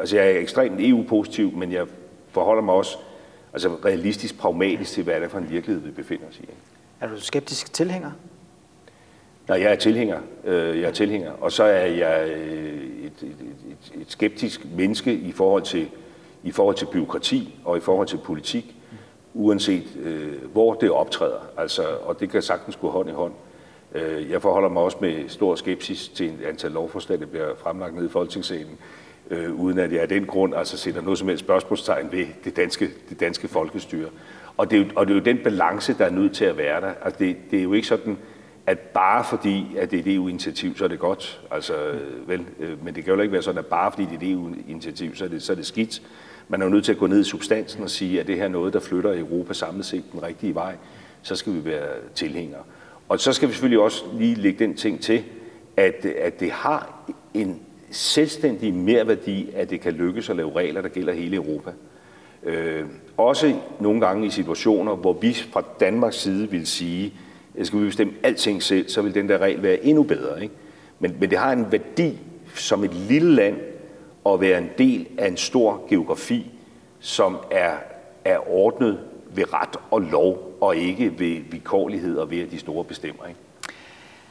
altså 0.00 0.16
jeg 0.16 0.32
er 0.32 0.38
ekstremt 0.38 0.80
EU-positiv, 0.80 1.52
men 1.52 1.72
jeg 1.72 1.86
forholder 2.30 2.62
mig 2.62 2.74
også 2.74 2.96
altså 3.52 3.68
realistisk, 3.84 4.38
pragmatisk 4.38 4.92
til, 4.92 5.04
hvad 5.04 5.14
det 5.14 5.24
er 5.24 5.28
for 5.28 5.38
en 5.38 5.50
virkelighed, 5.50 5.82
vi 5.82 5.90
befinder 5.90 6.28
os 6.28 6.38
i. 6.38 6.48
Er 7.00 7.08
du 7.08 7.20
skeptisk 7.20 7.72
tilhænger? 7.72 8.10
Nej, 9.48 9.60
jeg 9.60 9.72
er 9.72 9.76
tilhænger. 9.76 10.20
Øh, 10.44 10.80
jeg 10.80 10.88
er 10.88 10.92
tilhænger. 10.92 11.32
Og 11.32 11.52
så 11.52 11.64
er 11.64 11.86
jeg 11.86 12.30
øh, 12.30 13.04
et, 13.04 13.12
et, 13.22 13.36
et, 13.92 14.00
et 14.00 14.06
skeptisk 14.08 14.66
menneske 14.76 15.14
i 15.14 15.32
forhold, 15.32 15.62
til, 15.62 15.88
i 16.42 16.52
forhold 16.52 16.76
til 16.76 16.86
byråkrati 16.92 17.58
og 17.64 17.76
i 17.76 17.80
forhold 17.80 18.06
til 18.08 18.18
politik, 18.24 18.76
uanset 19.34 19.96
øh, 20.02 20.52
hvor 20.52 20.74
det 20.74 20.90
optræder. 20.90 21.48
Altså, 21.56 21.82
og 21.82 22.20
det 22.20 22.30
kan 22.30 22.42
sagtens 22.42 22.76
gå 22.76 22.90
hånd 22.90 23.08
i 23.08 23.12
hånd. 23.12 23.32
Øh, 23.94 24.30
jeg 24.30 24.42
forholder 24.42 24.68
mig 24.68 24.82
også 24.82 24.98
med 25.00 25.28
stor 25.28 25.54
skepsis 25.54 26.08
til 26.08 26.26
et 26.26 26.46
antal 26.48 26.70
lovforslag, 26.70 27.20
der 27.20 27.26
bliver 27.26 27.54
fremlagt 27.58 27.94
ned 27.94 28.04
i 28.04 28.08
Folketingssalen, 28.08 28.78
øh, 29.30 29.54
uden 29.54 29.78
at 29.78 29.92
jeg 29.92 30.00
af 30.00 30.08
den 30.08 30.26
grund 30.26 30.54
altså 30.54 30.78
sætter 30.78 31.02
noget 31.02 31.18
som 31.18 31.28
helst 31.28 31.44
spørgsmålstegn 31.44 32.12
ved 32.12 32.26
det 32.44 32.56
danske, 32.56 32.90
det 33.08 33.20
danske 33.20 33.48
folkestyre. 33.48 34.08
Og 34.56 34.70
det, 34.70 34.80
er 34.80 34.84
jo, 34.84 34.90
og 34.96 35.06
det 35.06 35.12
er 35.12 35.18
jo 35.18 35.24
den 35.24 35.38
balance, 35.44 35.94
der 35.98 36.04
er 36.04 36.10
nødt 36.10 36.32
til 36.32 36.44
at 36.44 36.56
være 36.56 36.80
der. 36.80 36.92
Altså 37.02 37.18
det, 37.18 37.36
det 37.50 37.58
er 37.58 37.62
jo 37.62 37.72
ikke 37.72 37.88
sådan, 37.88 38.16
at 38.66 38.78
bare 38.78 39.24
fordi, 39.24 39.66
at 39.78 39.90
det 39.90 39.96
er 39.96 40.00
et 40.00 40.14
EU-initiativ, 40.14 40.76
så 40.76 40.84
er 40.84 40.88
det 40.88 40.98
godt. 40.98 41.40
Altså, 41.50 41.74
vel, 42.26 42.44
øh, 42.60 42.84
men 42.84 42.94
det 42.94 43.04
kan 43.04 43.14
jo 43.14 43.20
ikke 43.20 43.32
være 43.32 43.42
sådan, 43.42 43.58
at 43.58 43.66
bare 43.66 43.92
fordi 43.92 44.04
det 44.04 44.12
er 44.12 44.26
et 44.26 44.32
EU-initiativ, 44.32 45.14
så 45.14 45.24
er 45.24 45.28
det, 45.28 45.42
så 45.42 45.52
er 45.52 45.56
det 45.56 45.66
skidt. 45.66 46.02
Man 46.48 46.62
er 46.62 46.66
jo 46.66 46.70
nødt 46.70 46.84
til 46.84 46.92
at 46.92 46.98
gå 46.98 47.06
ned 47.06 47.20
i 47.20 47.24
substansen 47.24 47.82
og 47.82 47.90
sige, 47.90 48.20
at 48.20 48.26
det 48.26 48.36
her 48.36 48.44
er 48.44 48.48
noget, 48.48 48.72
der 48.72 48.80
flytter 48.80 49.18
Europa 49.18 49.52
samlet 49.52 49.86
set 49.86 50.04
den 50.12 50.22
rigtige 50.22 50.54
vej. 50.54 50.76
Så 51.22 51.36
skal 51.36 51.54
vi 51.54 51.64
være 51.64 51.88
tilhængere. 52.14 52.62
Og 53.08 53.20
så 53.20 53.32
skal 53.32 53.48
vi 53.48 53.52
selvfølgelig 53.52 53.80
også 53.80 54.04
lige 54.18 54.34
lægge 54.34 54.58
den 54.58 54.74
ting 54.74 55.00
til, 55.00 55.24
at, 55.76 56.04
at 56.04 56.40
det 56.40 56.50
har 56.50 57.10
en 57.34 57.60
selvstændig 57.90 58.74
merværdi, 58.74 59.50
at 59.54 59.70
det 59.70 59.80
kan 59.80 59.92
lykkes 59.92 60.30
at 60.30 60.36
lave 60.36 60.56
regler, 60.56 60.82
der 60.82 60.88
gælder 60.88 61.12
hele 61.12 61.36
Europa. 61.36 61.70
Øh, 62.42 62.84
også 63.16 63.54
nogle 63.80 64.00
gange 64.00 64.26
i 64.26 64.30
situationer, 64.30 64.94
hvor 64.94 65.12
vi 65.12 65.34
fra 65.52 65.62
Danmarks 65.80 66.16
side 66.16 66.50
vil 66.50 66.66
sige, 66.66 67.12
at 67.58 67.66
skal 67.66 67.80
vi 67.80 67.86
bestemme 67.86 68.12
alting 68.22 68.62
selv, 68.62 68.88
så 68.88 69.02
vil 69.02 69.14
den 69.14 69.28
der 69.28 69.38
regel 69.38 69.62
være 69.62 69.84
endnu 69.84 70.02
bedre. 70.02 70.42
Ikke? 70.42 70.54
Men, 70.98 71.16
men 71.20 71.30
det 71.30 71.38
har 71.38 71.52
en 71.52 71.72
værdi 71.72 72.18
som 72.54 72.84
et 72.84 72.94
lille 72.94 73.34
land 73.34 73.56
at 74.26 74.40
være 74.40 74.58
en 74.58 74.70
del 74.78 75.06
af 75.18 75.28
en 75.28 75.36
stor 75.36 75.82
geografi, 75.88 76.50
som 77.00 77.36
er, 77.50 77.72
er 78.24 78.38
ordnet 78.50 78.98
ved 79.30 79.52
ret 79.52 79.76
og 79.90 80.00
lov, 80.00 80.56
og 80.60 80.76
ikke 80.76 81.18
ved 81.18 81.40
vilkårlighed 81.50 82.16
og 82.16 82.30
ved, 82.30 82.40
at 82.40 82.50
de 82.50 82.58
store 82.58 82.84
bestemmer. 82.84 83.26
Ikke? 83.26 83.40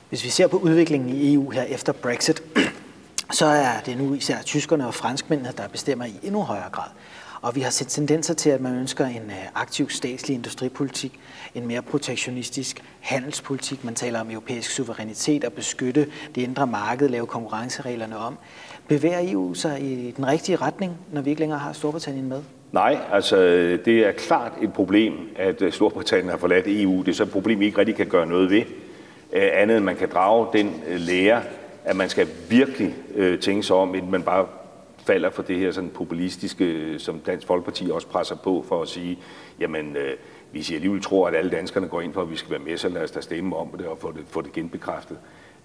Hvis 0.10 0.24
vi 0.24 0.30
ser 0.30 0.48
på 0.48 0.58
udviklingen 0.58 1.10
i 1.10 1.34
EU 1.34 1.50
her 1.50 1.64
efter 1.64 1.94
Brexit, 1.94 2.44
så 3.40 3.46
er 3.46 3.80
det 3.86 3.98
nu 3.98 4.14
især 4.14 4.42
tyskerne 4.42 4.88
og 4.88 4.94
franskmændene, 4.94 5.52
der 5.58 5.68
bestemmer 5.68 6.06
i 6.06 6.20
endnu 6.24 6.42
højere 6.42 6.70
grad. 6.72 6.90
Og 7.42 7.56
vi 7.56 7.62
har 7.62 7.70
set 7.70 7.88
tendenser 7.88 8.34
til, 8.34 8.50
at 8.50 8.62
man 8.62 8.76
ønsker 8.76 9.06
en 9.06 9.24
øh, 9.26 9.46
aktiv 9.56 9.90
statslig 9.90 10.36
industripolitik, 10.36 11.20
en 11.56 11.68
mere 11.68 11.82
protektionistisk 11.82 12.84
handelspolitik. 13.00 13.84
Man 13.84 13.96
taler 13.96 14.20
om 14.22 14.32
europæisk 14.32 14.72
suverænitet 14.72 15.44
og 15.44 15.54
beskytte 15.54 16.08
det 16.36 16.42
indre 16.42 16.68
marked, 16.68 17.10
lave 17.10 17.28
konkurrencereglerne 17.28 18.18
om. 18.18 18.38
Bevæger 18.88 19.20
EU 19.32 19.54
sig 19.54 19.82
i 19.82 20.12
den 20.12 20.28
rigtige 20.28 20.56
retning, 20.56 20.94
når 21.12 21.22
vi 21.22 21.30
ikke 21.30 21.40
længere 21.40 21.60
har 21.60 21.74
Storbritannien 21.74 22.30
med? 22.30 22.42
Nej, 22.72 22.98
altså 23.12 23.38
det 23.86 24.08
er 24.08 24.12
klart 24.12 24.52
et 24.62 24.74
problem, 24.74 25.14
at 25.36 25.62
øh, 25.62 25.74
Storbritannien 25.74 26.30
har 26.30 26.38
forladt 26.38 26.66
EU. 26.68 27.00
Det 27.00 27.08
er 27.08 27.14
så 27.14 27.24
et 27.24 27.32
problem, 27.32 27.60
vi 27.60 27.66
ikke 27.66 27.78
rigtig 27.78 27.96
kan 27.96 28.08
gøre 28.08 28.26
noget 28.26 28.50
ved. 28.50 28.62
Øh, 29.34 29.50
andet 29.54 29.78
end 29.78 29.86
man 29.86 29.96
kan 29.96 30.10
drage 30.10 30.48
den 30.54 30.82
lære, 30.88 31.42
at 31.86 31.96
man 31.96 32.10
skal 32.10 32.28
virkelig 32.50 32.96
tænke 33.42 33.64
sig 33.64 33.76
om, 33.76 33.96
inden 33.96 34.12
man 34.12 34.24
bare 34.24 34.46
falder 35.06 35.30
for 35.30 35.44
det 35.44 35.60
her 35.60 35.72
sådan 35.72 35.90
populistiske, 35.90 37.00
som 37.00 37.20
Dansk 37.20 37.48
Folkeparti 37.48 37.90
også 37.92 38.08
presser 38.08 38.36
på 38.36 38.66
for 38.68 38.82
at 38.82 38.88
sige, 38.88 39.20
jamen, 39.60 39.96
øh, 39.96 40.14
hvis 40.52 40.70
I 40.70 40.76
alligevel 40.76 41.02
tror, 41.02 41.28
at 41.28 41.36
alle 41.36 41.52
danskerne 41.52 41.88
går 41.88 42.02
ind 42.02 42.14
for, 42.14 42.22
at 42.22 42.32
vi 42.32 42.36
skal 42.36 42.52
være 42.52 42.60
med, 42.60 42.78
så 42.78 42.90
lad 42.90 43.04
os 43.04 43.12
da 43.12 43.22
stemme 43.22 43.56
om 43.56 43.70
det 43.78 43.88
og 43.88 43.98
få 43.98 44.12
det, 44.12 44.24
få 44.28 44.42
det 44.42 44.54
genbekræftet. 44.54 45.18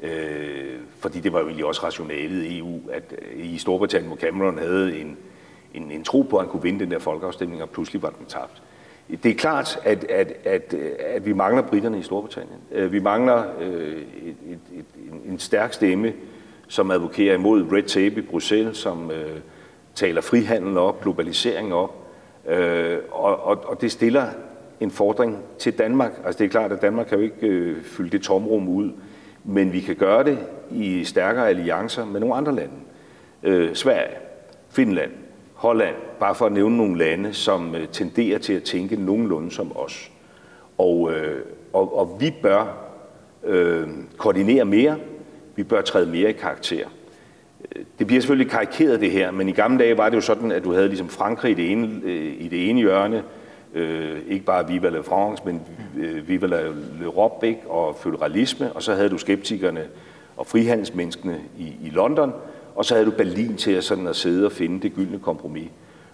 Øh, 0.02 0.78
fordi 0.98 1.20
det 1.20 1.32
var 1.32 1.38
jo 1.38 1.46
egentlig 1.46 1.66
også 1.66 1.86
rationalet 1.86 2.44
i 2.44 2.58
EU, 2.58 2.80
at 2.92 3.14
øh, 3.22 3.52
i 3.52 3.58
Storbritannien, 3.58 4.08
hvor 4.08 4.16
Cameron 4.16 4.58
havde 4.58 5.00
en, 5.00 5.16
en, 5.74 5.90
en 5.90 6.04
tro 6.04 6.22
på, 6.22 6.36
at 6.36 6.42
han 6.42 6.50
kunne 6.50 6.62
vinde 6.62 6.80
den 6.80 6.90
der 6.90 6.98
folkeafstemning, 6.98 7.62
og 7.62 7.70
pludselig 7.70 8.02
var 8.02 8.10
den 8.10 8.26
tabt. 8.26 8.62
Det 9.22 9.30
er 9.30 9.34
klart, 9.34 9.78
at, 9.84 10.04
at, 10.04 10.32
at, 10.44 10.74
øh, 10.78 10.90
at 10.98 11.26
vi 11.26 11.32
mangler 11.32 11.62
britterne 11.62 11.98
i 11.98 12.02
Storbritannien. 12.02 12.58
Øh, 12.72 12.92
vi 12.92 13.00
mangler 13.00 13.44
øh, 13.60 14.02
et, 14.22 14.36
et, 14.46 14.60
et, 14.72 14.84
en 15.28 15.38
stærk 15.38 15.72
stemme 15.72 16.12
som 16.70 16.90
advokerer 16.90 17.34
imod 17.34 17.72
red 17.72 17.82
tape 17.82 18.14
i 18.14 18.20
Bruxelles, 18.20 18.76
som 18.76 19.10
øh, 19.10 19.40
taler 19.94 20.20
frihandel 20.20 20.78
op, 20.78 21.00
globalisering 21.00 21.74
op. 21.74 21.94
Øh, 22.48 22.98
og, 23.10 23.44
og, 23.46 23.64
og 23.64 23.80
det 23.80 23.92
stiller 23.92 24.26
en 24.80 24.90
fordring 24.90 25.38
til 25.58 25.78
Danmark. 25.78 26.12
Altså 26.24 26.38
det 26.38 26.44
er 26.44 26.48
klart, 26.48 26.72
at 26.72 26.82
Danmark 26.82 27.06
kan 27.06 27.18
jo 27.18 27.24
ikke 27.24 27.46
øh, 27.46 27.82
fylde 27.82 28.10
det 28.10 28.22
tomrum 28.22 28.68
ud, 28.68 28.90
men 29.44 29.72
vi 29.72 29.80
kan 29.80 29.96
gøre 29.96 30.24
det 30.24 30.38
i 30.70 31.04
stærkere 31.04 31.48
alliancer 31.48 32.04
med 32.04 32.20
nogle 32.20 32.34
andre 32.34 32.54
lande. 32.54 32.74
Øh, 33.42 33.74
Sverige, 33.74 34.16
Finland, 34.68 35.10
Holland, 35.54 35.94
bare 36.20 36.34
for 36.34 36.46
at 36.46 36.52
nævne 36.52 36.76
nogle 36.76 36.98
lande, 36.98 37.34
som 37.34 37.74
øh, 37.74 37.88
tenderer 37.92 38.38
til 38.38 38.52
at 38.52 38.62
tænke 38.62 38.96
nogenlunde 38.96 39.50
som 39.50 39.76
os. 39.76 40.10
Og, 40.78 41.12
øh, 41.12 41.40
og, 41.72 41.98
og 41.98 42.16
vi 42.20 42.34
bør 42.42 42.76
øh, 43.44 43.88
koordinere 44.16 44.64
mere, 44.64 44.96
vi 45.60 45.64
bør 45.64 45.80
træde 45.80 46.06
mere 46.06 46.30
i 46.30 46.32
karakter. 46.32 46.84
Det 47.98 48.06
bliver 48.06 48.20
selvfølgelig 48.20 48.52
karikeret 48.52 49.00
det 49.00 49.10
her, 49.10 49.30
men 49.30 49.48
i 49.48 49.52
gamle 49.52 49.78
dage 49.78 49.98
var 49.98 50.08
det 50.08 50.16
jo 50.16 50.20
sådan, 50.20 50.52
at 50.52 50.64
du 50.64 50.72
havde 50.72 50.88
ligesom 50.88 51.08
Frankrig 51.08 51.50
i 51.50 51.54
det 51.54 51.72
ene, 51.72 52.00
øh, 52.04 52.34
i 52.38 52.48
det 52.48 52.70
ene 52.70 52.80
hjørne, 52.80 53.22
øh, 53.74 54.18
ikke 54.28 54.44
bare 54.44 54.68
Viva 54.68 54.88
la 54.88 55.00
France, 55.00 55.42
men 55.46 55.62
øh, 55.98 56.28
Viva 56.28 56.46
la 56.46 56.60
l'Europe 57.00 57.44
ikke? 57.46 57.60
og 57.66 57.96
føderalisme, 57.96 58.72
og 58.72 58.82
så 58.82 58.94
havde 58.94 59.08
du 59.08 59.18
skeptikerne 59.18 59.84
og 60.36 60.46
frihandelsmenneskene 60.46 61.40
i, 61.58 61.64
i 61.82 61.90
London, 61.90 62.32
og 62.74 62.84
så 62.84 62.94
havde 62.94 63.06
du 63.06 63.12
Berlin 63.16 63.56
til 63.56 63.72
at, 63.72 63.84
sådan 63.84 64.06
at 64.06 64.16
sidde 64.16 64.46
og 64.46 64.52
finde 64.52 64.82
det 64.82 64.94
gyldne 64.94 65.18
kompromis. 65.18 65.68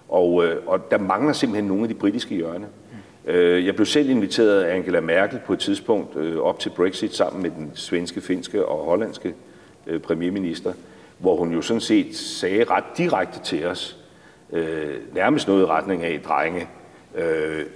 Og, 0.09 0.45
øh, 0.45 0.57
og 0.67 0.91
der 0.91 0.99
mangler 0.99 1.33
simpelthen 1.33 1.69
nogle 1.69 1.83
af 1.83 1.89
de 1.89 1.95
britiske 1.95 2.35
hjørne. 2.35 2.67
Øh, 3.27 3.67
jeg 3.67 3.75
blev 3.75 3.87
selv 3.87 4.11
inviteret 4.11 4.63
af 4.63 4.75
Angela 4.75 5.01
Merkel 5.01 5.41
på 5.47 5.53
et 5.53 5.59
tidspunkt 5.59 6.17
øh, 6.17 6.39
op 6.39 6.59
til 6.59 6.71
Brexit 6.71 7.15
sammen 7.15 7.43
med 7.43 7.51
den 7.51 7.71
svenske, 7.75 8.21
finske 8.21 8.67
og 8.67 8.85
hollandske 8.85 9.35
øh, 9.87 10.01
premierminister, 10.01 10.73
hvor 11.19 11.37
hun 11.37 11.53
jo 11.53 11.63
sådan 11.63 11.81
set 11.81 12.17
sagde 12.17 12.65
ret 12.65 12.85
direkte 12.97 13.41
til 13.45 13.67
os, 13.67 13.97
øh, 14.53 14.97
nærmest 15.15 15.49
noget 15.49 15.63
i 15.63 15.65
retning 15.65 16.05
af, 16.05 16.21
drenge, 16.25 16.69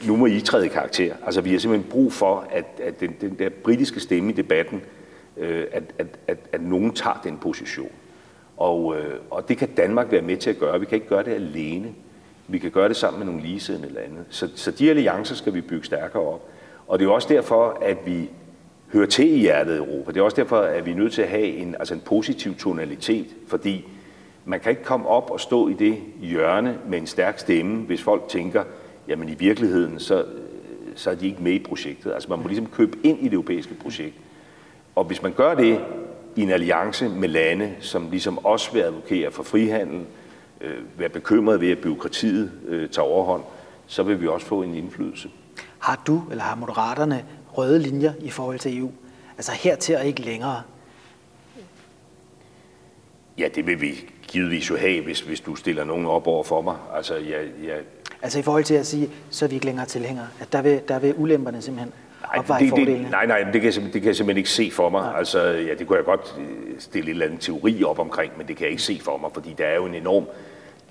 nu 0.07 0.17
må 0.17 0.27
I 0.27 0.41
træde 0.41 0.67
i 0.67 0.69
karakter. 0.69 1.15
Altså 1.27 1.41
vi 1.41 1.51
har 1.51 1.59
simpelthen 1.59 1.91
brug 1.91 2.13
for, 2.13 2.47
at, 2.51 2.65
at 2.83 3.01
den, 3.01 3.17
den 3.21 3.39
der 3.39 3.49
britiske 3.49 4.01
stemme 4.01 4.33
i 4.33 4.35
debatten, 4.35 4.83
at, 5.41 5.85
at, 5.99 6.07
at, 6.27 6.39
at 6.53 6.63
nogen 6.63 6.95
tager 6.95 7.21
den 7.25 7.39
position. 7.39 7.91
Og, 8.57 8.97
og 9.31 9.49
det 9.49 9.59
kan 9.59 9.69
Danmark 9.69 10.13
være 10.13 10.23
med 10.23 10.37
til 10.37 10.51
at 10.51 10.59
gøre. 10.59 10.81
Vi 10.81 10.87
kan 10.87 10.97
ikke 10.97 11.09
gøre 11.09 11.25
det 11.25 11.33
alene. 11.33 11.95
Vi 12.51 12.59
kan 12.59 12.71
gøre 12.71 12.89
det 12.89 12.97
sammen 12.97 13.19
med 13.19 13.27
nogle 13.27 13.43
ligesidende 13.43 13.93
lande. 13.93 14.17
Så, 14.31 14.49
så 14.55 14.71
de 14.71 14.91
alliancer 14.91 15.35
skal 15.35 15.55
vi 15.55 15.61
bygge 15.61 15.85
stærkere 15.85 16.23
op. 16.23 16.49
Og 16.87 16.99
det 16.99 17.05
er 17.05 17.11
også 17.11 17.29
derfor, 17.29 17.79
at 17.83 17.97
vi 18.07 18.31
hører 18.93 19.07
til 19.07 19.33
i 19.33 19.39
hjertet 19.39 19.73
af 19.73 19.79
Europa. 19.79 20.13
Det 20.13 20.21
er 20.21 20.25
også 20.25 20.37
derfor, 20.37 20.57
at 20.57 20.87
vi 20.87 20.91
er 20.91 20.95
nødt 20.95 21.13
til 21.13 21.23
at 21.23 21.29
have 21.29 21.47
en, 21.47 21.75
altså 21.79 21.95
en 21.95 22.01
positiv 22.01 22.55
tonalitet, 22.55 23.27
fordi 23.49 23.85
man 24.45 24.61
kan 24.61 24.71
ikke 24.71 24.85
komme 24.85 25.09
op 25.09 25.31
og 25.31 25.41
stå 25.41 25.69
i 25.69 25.73
det 25.73 25.97
hjørne 26.21 26.79
med 26.89 26.99
en 26.99 27.07
stærk 27.07 27.39
stemme, 27.39 27.83
hvis 27.83 28.03
folk 28.03 28.29
tænker, 28.29 28.65
jamen 29.09 29.29
i 29.29 29.35
virkeligheden, 29.35 29.99
så, 29.99 30.25
så 30.95 31.11
er 31.11 31.15
de 31.15 31.27
ikke 31.27 31.43
med 31.43 31.53
i 31.53 31.59
projektet. 31.59 32.13
Altså 32.13 32.29
man 32.29 32.39
må 32.39 32.49
ligesom 32.49 32.67
købe 32.67 32.99
ind 33.03 33.19
i 33.19 33.25
det 33.25 33.33
europæiske 33.33 33.75
projekt. 33.75 34.15
Og 34.95 35.05
hvis 35.05 35.23
man 35.23 35.33
gør 35.33 35.55
det 35.55 35.81
i 36.37 36.43
en 36.43 36.51
alliance 36.51 37.09
med 37.09 37.29
lande, 37.29 37.73
som 37.81 38.09
ligesom 38.11 38.45
også 38.45 38.73
vil 38.73 38.81
advokere 38.81 39.31
for 39.31 39.43
frihandel, 39.43 40.01
øh, 40.01 40.20
øh, 40.61 40.99
være 40.99 41.09
bekymret 41.09 41.61
ved, 41.61 41.71
at 41.71 41.79
byråkratiet 41.79 42.53
øh, 42.69 42.91
tager 42.91 43.07
overhånd, 43.07 43.43
så 43.87 44.03
vil 44.03 44.21
vi 44.21 44.27
også 44.27 44.47
få 44.47 44.63
en 44.63 44.75
indflydelse. 44.75 45.31
Har 45.79 46.03
du 46.07 46.23
eller 46.31 46.45
har 46.45 46.57
moderaterne 46.57 47.25
røde 47.53 47.79
linjer 47.79 48.13
i 48.21 48.31
forhold 48.31 48.59
til 48.59 48.79
EU? 48.79 48.91
Altså 49.37 49.53
hertil 49.53 49.97
og 49.97 50.07
ikke 50.07 50.23
længere? 50.23 50.63
Ja, 53.39 53.49
det 53.55 53.67
vil 53.67 53.81
vi 53.81 54.11
givetvis 54.29 54.71
jo 54.71 54.77
have, 54.77 55.05
hvis, 55.05 55.21
hvis 55.21 55.41
du 55.41 55.55
stiller 55.55 55.85
nogen 55.85 56.07
op 56.07 56.27
over 56.27 56.45
for 56.45 56.61
mig. 56.61 56.77
Altså, 56.95 57.17
ja, 57.17 57.43
ja. 57.43 57.77
altså 58.23 58.39
i 58.39 58.43
forhold 58.43 58.65
til 58.65 58.75
at 58.75 58.87
sige, 58.87 59.11
så 59.31 59.45
er 59.45 59.49
vi 59.49 59.55
ikke 59.55 59.67
længere 59.67 59.87
tilhængere. 59.87 60.29
At 60.41 60.53
der 60.53 60.63
vil, 60.63 60.81
der 60.89 60.99
vil 60.99 61.15
ulemperne 61.17 61.63
simpelthen 61.63 61.93
Nej, 62.37 62.59
det, 62.59 62.87
det, 62.87 63.11
nej, 63.11 63.27
nej, 63.27 63.43
det 63.53 63.61
kan, 63.61 63.73
jeg, 63.75 63.83
det 63.83 63.93
kan 63.93 64.05
jeg 64.05 64.17
simpelthen 64.17 64.37
ikke 64.37 64.51
se 64.51 64.71
for 64.71 64.89
mig. 64.89 65.03
Nej. 65.03 65.19
Altså, 65.19 65.43
ja, 65.43 65.75
det 65.75 65.87
kunne 65.87 65.97
jeg 65.97 66.05
godt 66.05 66.35
øh, 66.39 66.47
stille 66.79 67.05
en 67.05 67.11
eller 67.11 67.27
anden 67.27 67.39
teori 67.39 67.85
op 67.85 67.99
omkring, 67.99 68.33
men 68.39 68.49
det 68.49 68.57
kan 68.57 68.65
jeg 68.65 68.71
ikke 68.71 68.83
se 68.83 69.01
for 69.05 69.19
mig, 69.19 69.31
fordi 69.35 69.55
der 69.59 69.65
er 69.65 69.77
jo 69.77 69.87
en 69.87 69.95
enorm 69.95 70.25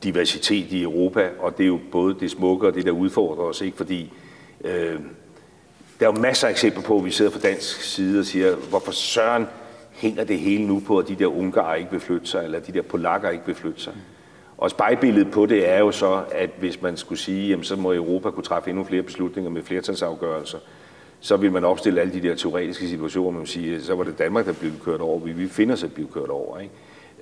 diversitet 0.03 0.71
i 0.71 0.83
Europa, 0.83 1.29
og 1.39 1.57
det 1.57 1.63
er 1.63 1.67
jo 1.67 1.79
både 1.91 2.15
det 2.19 2.31
smukke 2.31 2.67
og 2.67 2.73
det, 2.73 2.85
der 2.85 2.91
udfordrer 2.91 3.43
os, 3.43 3.61
ikke? 3.61 3.77
Fordi 3.77 4.13
øh, 4.63 4.99
der 5.99 6.07
er 6.07 6.13
jo 6.15 6.21
masser 6.21 6.47
af 6.47 6.51
eksempler 6.51 6.83
på, 6.83 6.97
at 6.97 7.05
vi 7.05 7.11
sidder 7.11 7.31
fra 7.31 7.39
dansk 7.39 7.81
side 7.81 8.19
og 8.19 8.25
siger, 8.25 8.55
hvorfor 8.55 8.91
søren 8.91 9.47
hænger 9.91 10.23
det 10.23 10.39
hele 10.39 10.67
nu 10.67 10.81
på, 10.87 10.97
at 10.97 11.07
de 11.07 11.15
der 11.15 11.27
ungarer 11.27 11.75
ikke 11.75 11.91
vil 11.91 11.99
flytte 11.99 12.27
sig, 12.27 12.43
eller 12.43 12.59
de 12.59 12.71
der 12.71 12.81
polakker 12.81 13.29
ikke 13.29 13.45
vil 13.45 13.55
flytte 13.55 13.81
sig. 13.81 13.93
Og 14.57 14.69
spejlbilledet 14.69 15.31
på 15.31 15.45
det 15.45 15.69
er 15.69 15.79
jo 15.79 15.91
så, 15.91 16.23
at 16.31 16.49
hvis 16.59 16.81
man 16.81 16.97
skulle 16.97 17.19
sige, 17.19 17.49
jamen, 17.49 17.63
så 17.63 17.75
må 17.75 17.93
Europa 17.93 18.29
kunne 18.29 18.43
træffe 18.43 18.69
endnu 18.69 18.83
flere 18.83 19.03
beslutninger 19.03 19.51
med 19.51 19.63
flertalsafgørelser, 19.63 20.57
så 21.19 21.37
vil 21.37 21.51
man 21.51 21.63
opstille 21.63 22.01
alle 22.01 22.13
de 22.13 22.21
der 22.27 22.35
teoretiske 22.35 22.87
situationer, 22.87 23.37
man 23.37 23.47
siger, 23.47 23.79
så 23.79 23.95
var 23.95 24.03
det 24.03 24.19
Danmark, 24.19 24.45
der 24.45 24.53
blev 24.53 24.71
kørt 24.83 25.01
over, 25.01 25.19
vi 25.19 25.47
finder 25.47 25.75
sig 25.75 25.87
at 25.87 25.93
blive 25.93 26.07
kørt 26.07 26.29
over. 26.29 26.59
Ikke? 26.59 26.73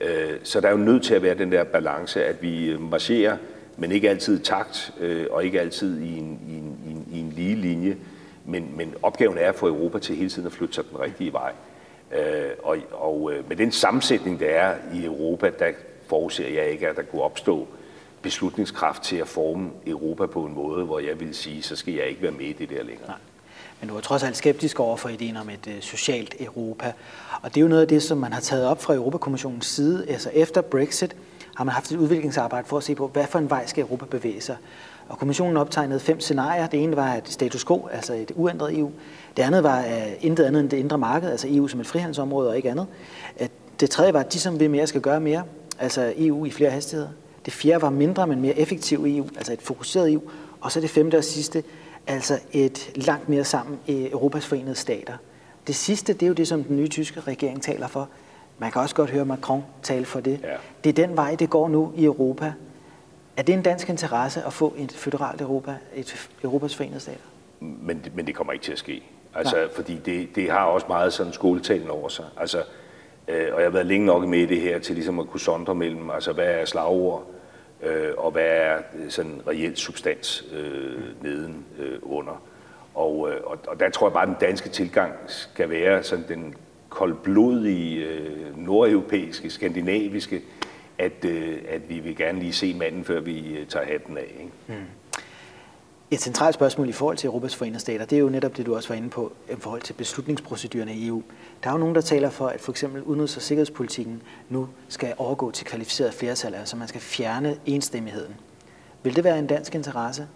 Øh, 0.01 0.39
så 0.43 0.61
der 0.61 0.67
er 0.67 0.71
jo 0.71 0.77
nødt 0.77 1.03
til 1.03 1.13
at 1.13 1.21
være 1.21 1.35
den 1.35 1.51
der 1.51 1.63
balance, 1.63 2.25
at 2.25 2.41
vi 2.41 2.65
øh, 2.65 2.81
marcherer, 2.81 3.37
men 3.77 3.91
ikke 3.91 4.09
altid 4.09 4.39
takt, 4.39 4.93
øh, 4.99 5.25
og 5.31 5.45
ikke 5.45 5.61
altid 5.61 6.01
i 6.01 6.17
en, 6.17 6.39
i 6.49 6.53
en, 6.53 6.77
i 6.87 6.91
en, 6.91 7.07
i 7.11 7.19
en 7.19 7.33
lige 7.35 7.55
linje. 7.55 7.97
Men, 8.45 8.71
men 8.77 8.93
opgaven 9.01 9.37
er 9.37 9.49
at 9.49 9.55
få 9.55 9.67
Europa 9.67 9.99
til 9.99 10.15
hele 10.15 10.29
tiden 10.29 10.45
at 10.45 10.51
flytte 10.51 10.75
sig 10.75 10.83
den 10.91 10.99
rigtige 10.99 11.33
vej. 11.33 11.51
Øh, 12.15 12.49
og 12.63 12.77
og 12.91 13.31
øh, 13.33 13.49
med 13.49 13.55
den 13.57 13.71
sammensætning, 13.71 14.39
der 14.39 14.45
er 14.45 14.75
i 14.93 15.05
Europa, 15.05 15.51
der 15.59 15.71
forudser 16.07 16.47
jeg 16.47 16.69
ikke, 16.69 16.87
at 16.87 16.95
der 16.95 17.01
kunne 17.01 17.21
opstå 17.21 17.67
beslutningskraft 18.21 19.03
til 19.03 19.15
at 19.15 19.27
forme 19.27 19.69
Europa 19.87 20.25
på 20.25 20.45
en 20.45 20.53
måde, 20.53 20.85
hvor 20.85 20.99
jeg 20.99 21.19
vil 21.19 21.35
sige, 21.35 21.61
så 21.61 21.75
skal 21.75 21.93
jeg 21.93 22.05
ikke 22.05 22.21
være 22.21 22.31
med 22.31 22.45
i 22.45 22.53
det 22.53 22.69
der 22.69 22.83
længere. 22.83 23.07
Nej. 23.07 23.17
Men 23.79 23.89
du 23.89 23.95
er 23.95 24.01
trods 24.01 24.23
alt 24.23 24.37
skeptisk 24.37 24.79
over 24.79 24.97
for 24.97 25.09
ideen 25.09 25.37
om 25.37 25.49
et 25.49 25.67
øh, 25.67 25.81
socialt 25.81 26.35
Europa. 26.39 26.93
Og 27.41 27.49
det 27.49 27.57
er 27.57 27.61
jo 27.61 27.67
noget 27.67 27.81
af 27.81 27.87
det, 27.87 28.03
som 28.03 28.17
man 28.17 28.33
har 28.33 28.41
taget 28.41 28.65
op 28.65 28.81
fra 28.81 28.93
Europakommissionens 28.93 29.65
side. 29.65 30.05
Altså 30.09 30.29
efter 30.33 30.61
Brexit 30.61 31.15
har 31.55 31.63
man 31.63 31.73
haft 31.73 31.91
et 31.91 31.97
udviklingsarbejde 31.97 32.67
for 32.67 32.77
at 32.77 32.83
se 32.83 32.95
på, 32.95 33.07
hvad 33.07 33.27
for 33.27 33.39
en 33.39 33.49
vej 33.49 33.65
skal 33.65 33.81
Europa 33.81 34.05
bevæge 34.05 34.41
sig. 34.41 34.57
Og 35.09 35.17
kommissionen 35.17 35.57
optegnede 35.57 35.99
fem 35.99 36.19
scenarier. 36.19 36.67
Det 36.67 36.83
ene 36.83 36.95
var 36.95 37.13
et 37.13 37.29
status 37.29 37.65
quo, 37.65 37.87
altså 37.91 38.13
et 38.13 38.31
uændret 38.35 38.79
EU. 38.79 38.91
Det 39.37 39.43
andet 39.43 39.63
var 39.63 39.79
uh, 39.79 40.25
intet 40.25 40.43
andet 40.43 40.59
end 40.59 40.69
det 40.69 40.77
indre 40.77 40.97
marked, 40.97 41.31
altså 41.31 41.47
EU 41.49 41.67
som 41.67 41.79
et 41.79 41.87
frihandelsområde 41.87 42.49
og 42.49 42.57
ikke 42.57 42.71
andet. 42.71 42.87
Det 43.79 43.89
tredje 43.89 44.13
var, 44.13 44.19
at 44.19 44.33
de 44.33 44.39
som 44.39 44.59
vil 44.59 44.69
mere 44.69 44.87
skal 44.87 45.01
gøre 45.01 45.19
mere, 45.19 45.43
altså 45.79 46.13
EU 46.17 46.45
i 46.45 46.51
flere 46.51 46.69
hastigheder. 46.69 47.09
Det 47.45 47.53
fjerde 47.53 47.81
var 47.81 47.89
mindre, 47.89 48.27
men 48.27 48.41
mere 48.41 48.59
effektiv 48.59 49.05
EU, 49.07 49.27
altså 49.37 49.53
et 49.53 49.61
fokuseret 49.61 50.13
EU. 50.13 50.21
Og 50.61 50.71
så 50.71 50.81
det 50.81 50.89
femte 50.89 51.17
og 51.17 51.23
sidste, 51.23 51.63
altså 52.07 52.39
et 52.51 52.91
langt 52.95 53.29
mere 53.29 53.43
sammen 53.43 53.79
i 53.87 54.09
Europas 54.11 54.45
forenede 54.45 54.75
stater. 54.75 55.13
Det 55.67 55.75
sidste, 55.75 56.13
det 56.13 56.23
er 56.23 56.27
jo 56.27 56.33
det, 56.33 56.47
som 56.47 56.63
den 56.63 56.77
nye 56.77 56.87
tyske 56.87 57.19
regering 57.19 57.61
taler 57.61 57.87
for. 57.87 58.09
Man 58.57 58.71
kan 58.71 58.81
også 58.81 58.95
godt 58.95 59.09
høre 59.09 59.25
Macron 59.25 59.63
tale 59.83 60.05
for 60.05 60.19
det. 60.19 60.39
Ja. 60.43 60.55
Det 60.83 60.89
er 60.89 61.07
den 61.07 61.15
vej, 61.15 61.35
det 61.35 61.49
går 61.49 61.67
nu 61.67 61.93
i 61.95 62.05
Europa. 62.05 62.53
Er 63.37 63.41
det 63.41 63.53
en 63.53 63.61
dansk 63.61 63.89
interesse 63.89 64.43
at 64.43 64.53
få 64.53 64.73
et 64.77 64.91
føderalt 64.91 65.41
Europa, 65.41 65.75
et 65.95 66.29
Europas 66.43 66.75
forenede 66.75 66.99
stater? 66.99 67.19
Men, 67.59 68.05
men 68.13 68.27
det 68.27 68.35
kommer 68.35 68.53
ikke 68.53 68.65
til 68.65 68.71
at 68.71 68.77
ske. 68.77 69.03
Altså, 69.35 69.55
Nej. 69.55 69.67
fordi 69.75 69.97
det, 70.05 70.35
det 70.35 70.51
har 70.51 70.65
også 70.65 70.85
meget 70.89 71.13
sådan 71.13 71.33
skoletalen 71.33 71.89
over 71.89 72.09
sig. 72.09 72.25
Altså, 72.37 72.63
øh, 73.27 73.47
og 73.53 73.59
jeg 73.59 73.65
har 73.65 73.69
været 73.69 73.85
længe 73.85 74.05
nok 74.05 74.27
med 74.27 74.39
i 74.39 74.45
det 74.45 74.61
her 74.61 74.79
til 74.79 74.95
ligesom 74.95 75.19
at 75.19 75.27
kunne 75.27 75.39
sondre 75.39 75.75
mellem, 75.75 76.09
altså 76.09 76.33
hvad 76.33 76.45
er 76.45 76.65
slagord, 76.65 77.23
øh, 77.83 78.13
og 78.17 78.31
hvad 78.31 78.47
er 78.47 78.77
øh, 78.99 79.09
sådan 79.09 79.41
reelt 79.47 79.79
substans 79.79 80.45
øh, 80.53 81.01
neden 81.21 81.65
øh, 81.79 81.99
under. 82.01 82.41
Og, 82.93 83.29
øh, 83.31 83.41
og, 83.43 83.59
og 83.67 83.79
der 83.79 83.89
tror 83.89 84.07
jeg 84.07 84.13
bare, 84.13 84.23
at 84.23 84.27
den 84.27 84.37
danske 84.41 84.69
tilgang 84.69 85.13
skal 85.27 85.69
være 85.69 86.03
sådan 86.03 86.25
den 86.27 86.55
koldblodige, 86.89 88.05
øh, 88.05 88.57
nordeuropæiske, 88.57 89.49
skandinaviske, 89.49 90.41
at, 90.97 91.25
øh, 91.25 91.57
at 91.69 91.89
vi 91.89 91.99
vil 91.99 92.15
gerne 92.15 92.39
lige 92.39 92.53
se 92.53 92.73
manden, 92.73 93.03
før 93.03 93.19
vi 93.19 93.57
øh, 93.57 93.67
tager 93.67 93.85
hatten 93.85 94.17
af. 94.17 94.35
Ikke? 94.39 94.51
Mm. 94.67 94.85
Et 96.11 96.21
centralt 96.21 96.55
spørgsmål 96.55 96.89
i 96.89 96.91
forhold 96.91 97.17
til 97.17 97.27
Europas 97.27 97.55
forenede 97.55 97.79
stater, 97.79 98.05
det 98.05 98.15
er 98.15 98.19
jo 98.19 98.29
netop 98.29 98.57
det, 98.57 98.65
du 98.65 98.75
også 98.75 98.89
var 98.89 98.95
inde 98.95 99.09
på, 99.09 99.31
i 99.51 99.55
forhold 99.59 99.81
til 99.81 99.93
beslutningsprocedurerne 99.93 100.93
i 100.93 101.07
EU. 101.07 101.23
Der 101.63 101.69
er 101.69 101.73
jo 101.73 101.79
nogen, 101.79 101.95
der 101.95 102.01
taler 102.01 102.29
for, 102.29 102.47
at 102.47 102.61
for 102.61 102.71
eksempel 102.71 103.01
udenrigs- 103.01 103.35
og 103.35 103.41
sikkerhedspolitikken 103.41 104.21
nu 104.49 104.67
skal 104.87 105.13
overgå 105.17 105.51
til 105.51 105.65
kvalificeret 105.65 106.13
flertal, 106.13 106.55
altså 106.55 106.75
man 106.75 106.87
skal 106.87 107.01
fjerne 107.01 107.57
enstemmigheden. 107.65 108.35
Vil 109.03 109.15
det 109.15 109.23
være 109.23 109.39
en 109.39 109.47
dansk 109.47 109.75
interesse? 109.75 110.27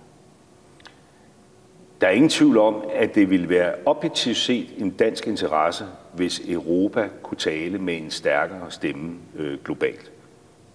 Der 2.02 2.08
er 2.08 2.12
ingen 2.12 2.30
tvivl 2.30 2.58
om, 2.58 2.84
at 2.94 3.16
det 3.16 3.30
vil 3.30 3.50
være 3.50 3.74
objektivt 3.86 4.38
set 4.38 4.70
en 4.78 4.92
dansk 4.92 5.28
interesse, 5.28 5.86
hvis 6.14 6.42
Europa 6.48 7.10
kunne 7.24 7.38
tale 7.38 7.78
med 7.78 7.98
en 7.98 8.12
stærkere 8.12 8.72
stemme 8.72 9.18
øh, 9.36 9.60
globalt. 9.64 10.12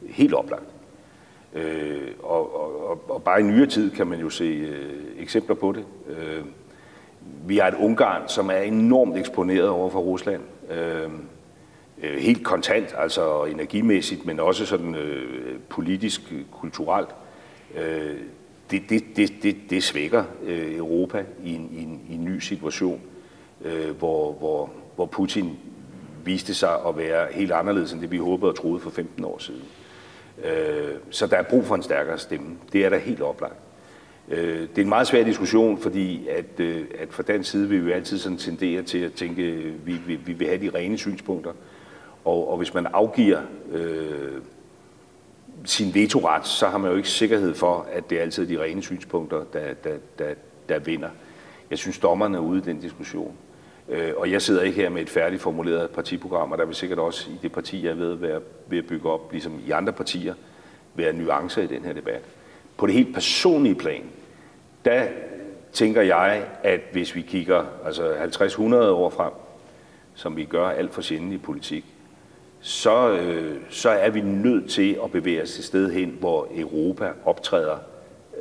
Helt 0.08 0.34
oplagt. 0.34 0.75
Øh, 1.56 2.08
og, 2.22 2.60
og, 2.90 3.10
og 3.10 3.22
bare 3.22 3.40
i 3.40 3.42
nyere 3.42 3.66
tid 3.66 3.90
kan 3.90 4.06
man 4.06 4.20
jo 4.20 4.30
se 4.30 4.44
øh, 4.44 5.02
eksempler 5.18 5.54
på 5.54 5.72
det. 5.72 5.84
Øh, 6.08 6.44
vi 7.46 7.56
har 7.56 7.68
et 7.68 7.74
Ungarn, 7.74 8.28
som 8.28 8.50
er 8.50 8.58
enormt 8.58 9.16
eksponeret 9.16 9.68
over 9.68 9.90
for 9.90 9.98
Rusland. 9.98 10.42
Øh, 10.70 11.10
øh, 12.02 12.18
helt 12.18 12.44
kontant, 12.44 12.94
altså 12.98 13.44
energimæssigt, 13.44 14.26
men 14.26 14.40
også 14.40 14.66
sådan 14.66 14.94
øh, 14.94 15.58
politisk, 15.68 16.32
kulturelt. 16.50 17.08
Øh, 17.76 18.16
det, 18.70 18.82
det, 18.88 19.04
det, 19.16 19.32
det, 19.42 19.56
det 19.70 19.82
svækker 19.82 20.24
øh, 20.44 20.76
Europa 20.76 21.24
i 21.44 21.54
en, 21.54 21.70
i, 21.72 21.82
en, 21.82 22.00
i 22.08 22.14
en 22.14 22.24
ny 22.24 22.38
situation, 22.38 23.00
øh, 23.64 23.90
hvor, 23.98 24.32
hvor, 24.32 24.70
hvor 24.94 25.06
Putin 25.06 25.58
viste 26.24 26.54
sig 26.54 26.86
at 26.88 26.96
være 26.96 27.26
helt 27.32 27.52
anderledes 27.52 27.92
end 27.92 28.00
det, 28.00 28.10
vi 28.10 28.16
håbede 28.16 28.50
og 28.50 28.56
troede 28.56 28.80
for 28.80 28.90
15 28.90 29.24
år 29.24 29.38
siden. 29.38 29.62
Øh, 30.44 30.94
så 31.10 31.26
der 31.26 31.36
er 31.36 31.42
brug 31.42 31.64
for 31.64 31.74
en 31.74 31.82
stærkere 31.82 32.18
stemme. 32.18 32.56
Det 32.72 32.84
er 32.84 32.88
der 32.88 32.98
helt 32.98 33.22
oplagt. 33.22 33.56
Øh, 34.28 34.60
det 34.60 34.78
er 34.78 34.82
en 34.82 34.88
meget 34.88 35.06
svær 35.06 35.24
diskussion, 35.24 35.78
fordi 35.78 36.28
at, 36.28 36.60
øh, 36.60 36.84
at 36.98 37.08
fra 37.10 37.22
den 37.22 37.44
side 37.44 37.68
vil 37.68 37.86
vi 37.86 37.92
altid 37.92 38.18
sådan 38.18 38.38
tendere 38.38 38.82
til 38.82 38.98
at 38.98 39.12
tænke, 39.12 39.42
at 39.42 39.86
vi, 39.86 39.92
vi, 40.06 40.16
vi 40.16 40.32
vil 40.32 40.46
have 40.46 40.60
de 40.60 40.70
rene 40.70 40.98
synspunkter. 40.98 41.52
Og, 42.24 42.50
og 42.50 42.56
hvis 42.56 42.74
man 42.74 42.86
afgiver 42.86 43.40
øh, 43.72 44.32
sin 45.64 45.94
vetoret, 45.94 46.46
så 46.46 46.68
har 46.68 46.78
man 46.78 46.90
jo 46.90 46.96
ikke 46.96 47.08
sikkerhed 47.08 47.54
for, 47.54 47.86
at 47.92 48.10
det 48.10 48.18
er 48.18 48.22
altid 48.22 48.46
de 48.46 48.62
rene 48.62 48.82
synspunkter, 48.82 49.44
der, 49.52 49.74
der, 49.74 49.96
der, 50.18 50.34
der 50.68 50.78
vinder. 50.78 51.08
Jeg 51.70 51.78
synes, 51.78 51.98
dommerne 51.98 52.36
er 52.36 52.40
ude 52.40 52.58
i 52.58 52.62
den 52.62 52.80
diskussion. 52.80 53.36
Øh, 53.88 54.12
og 54.16 54.30
jeg 54.30 54.42
sidder 54.42 54.62
ikke 54.62 54.80
her 54.80 54.88
med 54.88 55.02
et 55.02 55.10
færdigt 55.10 55.42
formuleret 55.42 55.90
partiprogram, 55.90 56.52
og 56.52 56.58
der 56.58 56.64
vil 56.64 56.74
sikkert 56.74 56.98
også 56.98 57.30
i 57.30 57.38
det 57.42 57.52
parti, 57.52 57.84
jeg 57.84 57.90
er 57.90 57.94
ved 57.94 58.14
være, 58.14 58.40
ved 58.66 58.78
at 58.78 58.86
bygge 58.86 59.10
op, 59.10 59.32
ligesom 59.32 59.60
i 59.66 59.70
andre 59.70 59.92
partier, 59.92 60.34
være 60.94 61.12
nuancer 61.12 61.62
i 61.62 61.66
den 61.66 61.84
her 61.84 61.92
debat. 61.92 62.22
På 62.76 62.86
det 62.86 62.94
helt 62.94 63.14
personlige 63.14 63.74
plan, 63.74 64.02
der 64.84 65.06
tænker 65.72 66.02
jeg, 66.02 66.46
at 66.62 66.80
hvis 66.92 67.14
vi 67.14 67.22
kigger 67.22 67.64
altså 67.84 68.14
50-100 68.14 68.74
år 68.74 69.10
frem, 69.10 69.32
som 70.14 70.36
vi 70.36 70.44
gør 70.44 70.68
alt 70.68 70.94
for 70.94 71.02
sjældent 71.02 71.32
i 71.32 71.38
politik, 71.38 71.84
så, 72.60 73.10
øh, 73.10 73.56
så 73.70 73.90
er 73.90 74.10
vi 74.10 74.20
nødt 74.20 74.70
til 74.70 74.98
at 75.04 75.10
bevæge 75.10 75.42
os 75.42 75.58
et 75.58 75.64
sted 75.64 75.92
hen, 75.92 76.16
hvor 76.20 76.48
Europa 76.56 77.12
optræder 77.24 77.76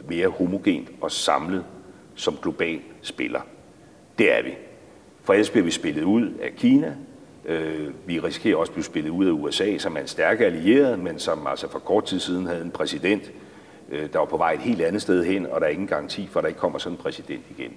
mere 0.08 0.28
homogent 0.28 0.90
og 1.02 1.12
samlet 1.12 1.66
som 2.16 2.38
global 2.42 2.80
spiller. 3.02 3.42
Det 4.18 4.38
er 4.38 4.44
vi. 4.44 4.54
For 5.26 5.34
ellers 5.34 5.50
bliver 5.50 5.66
vi 5.66 5.72
spillet 5.72 6.04
ud 6.04 6.30
af 6.42 6.54
Kina. 6.58 6.96
Øh, 7.46 7.90
vi 8.06 8.20
risikerer 8.20 8.56
også 8.56 8.70
at 8.70 8.74
blive 8.74 8.84
spillet 8.84 9.10
ud 9.10 9.26
af 9.26 9.32
USA, 9.32 9.78
som 9.78 9.98
er 9.98 10.02
en 10.02 10.08
stærk 10.08 10.42
allieret, 10.42 11.00
men 11.00 11.20
som 11.20 11.48
altså 11.48 11.70
for 11.70 11.80
kort 11.80 12.06
tid 12.06 12.20
siden 12.20 12.46
havde 12.46 12.62
en 12.62 12.72
præsident, 12.72 13.32
øh, 13.92 14.14
der 14.14 14.20
var 14.20 14.26
på 14.26 14.38
vej 14.38 14.54
et 14.54 14.60
helt 14.60 14.82
andet 14.82 15.02
sted 15.02 15.26
hen, 15.26 15.46
og 15.46 15.62
der 15.62 15.68
er 15.68 15.72
ingen 15.72 15.88
garanti 15.88 16.28
for, 16.32 16.40
at 16.40 16.44
der 16.44 16.48
ikke 16.48 16.60
kommer 16.60 16.80
sådan 16.80 16.94
en 16.94 17.02
præsident 17.02 17.44
igen. 17.58 17.72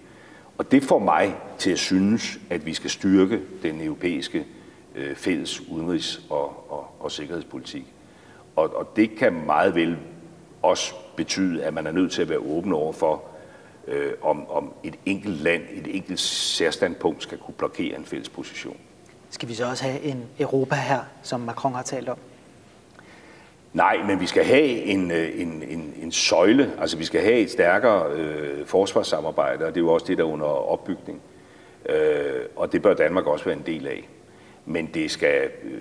Og 0.59 0.71
det 0.71 0.83
får 0.83 0.99
mig 0.99 1.37
til 1.59 1.71
at 1.71 1.79
synes, 1.79 2.39
at 2.51 2.67
vi 2.67 2.75
skal 2.75 2.91
styrke 2.91 3.41
den 3.63 3.81
europæiske 3.81 4.47
øh, 4.97 5.15
fælles 5.15 5.61
udenrigs- 5.61 6.21
og, 6.31 6.73
og, 6.73 6.87
og 7.01 7.13
sikkerhedspolitik. 7.13 7.85
Og, 8.57 8.77
og 8.77 8.97
det 8.97 9.17
kan 9.17 9.33
meget 9.47 9.75
vel 9.75 9.97
også 10.63 10.95
betyde, 11.17 11.65
at 11.65 11.75
man 11.75 11.87
er 11.87 11.93
nødt 11.93 12.13
til 12.13 12.23
at 12.23 12.29
være 12.29 12.39
åben 12.39 12.73
over 12.73 12.93
for, 12.93 13.23
øh, 13.89 14.13
om, 14.23 14.51
om 14.51 14.73
et 14.83 14.95
enkelt 15.07 15.41
land, 15.43 15.63
et 15.73 15.97
enkelt 15.97 16.21
særstandpunkt 16.21 17.23
skal 17.23 17.39
kunne 17.39 17.55
blokere 17.55 17.99
en 17.99 18.05
fælles 18.05 18.29
position. 18.29 18.77
Skal 19.31 19.49
vi 19.49 19.55
så 19.55 19.69
også 19.69 19.85
have 19.85 20.01
en 20.01 20.25
Europa 20.39 20.75
her, 20.75 21.01
som 21.23 21.41
Macron 21.41 21.75
har 21.75 21.83
talt 21.83 22.09
om? 22.09 22.19
Nej, 23.73 23.97
men 24.07 24.21
vi 24.21 24.27
skal 24.27 24.45
have 24.45 24.67
en, 24.67 25.11
øh, 25.11 25.41
en, 25.41 25.63
en, 25.69 25.95
en 26.03 26.13
søjle, 26.13 26.73
altså 26.81 26.97
vi 26.97 27.05
skal 27.05 27.23
have 27.23 27.39
et 27.39 27.51
stærkere 27.51 28.13
øh, 28.13 28.67
forsvarssamarbejde, 28.67 29.65
og 29.65 29.75
det 29.75 29.81
er 29.81 29.85
jo 29.85 29.93
også 29.93 30.07
det, 30.07 30.19
der 30.19 30.25
er 30.25 30.29
under 30.29 30.47
opbygning. 30.47 31.21
Øh, 31.89 32.41
og 32.57 32.73
det 32.73 32.83
bør 32.83 32.95
Danmark 32.95 33.27
også 33.27 33.45
være 33.45 33.57
en 33.57 33.67
del 33.67 33.87
af. 33.87 34.09
Men 34.67 34.91
det 34.95 35.11
skal 35.11 35.51
øh, 35.65 35.81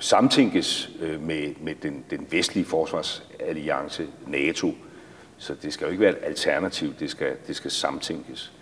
samtænkes 0.00 0.90
øh, 1.00 1.22
med, 1.22 1.54
med 1.60 1.74
den, 1.82 2.04
den 2.10 2.26
vestlige 2.30 2.64
forsvarsalliance 2.64 4.06
NATO. 4.26 4.74
Så 5.44 5.54
det 5.54 5.72
skal 5.72 5.84
jo 5.84 5.90
ikke 5.90 6.00
være 6.00 6.10
et 6.10 6.24
alternativ, 6.24 6.94
det 7.00 7.10
skal, 7.10 7.36
det 7.46 7.56
skal 7.56 7.70
samtænkes. 7.70 8.52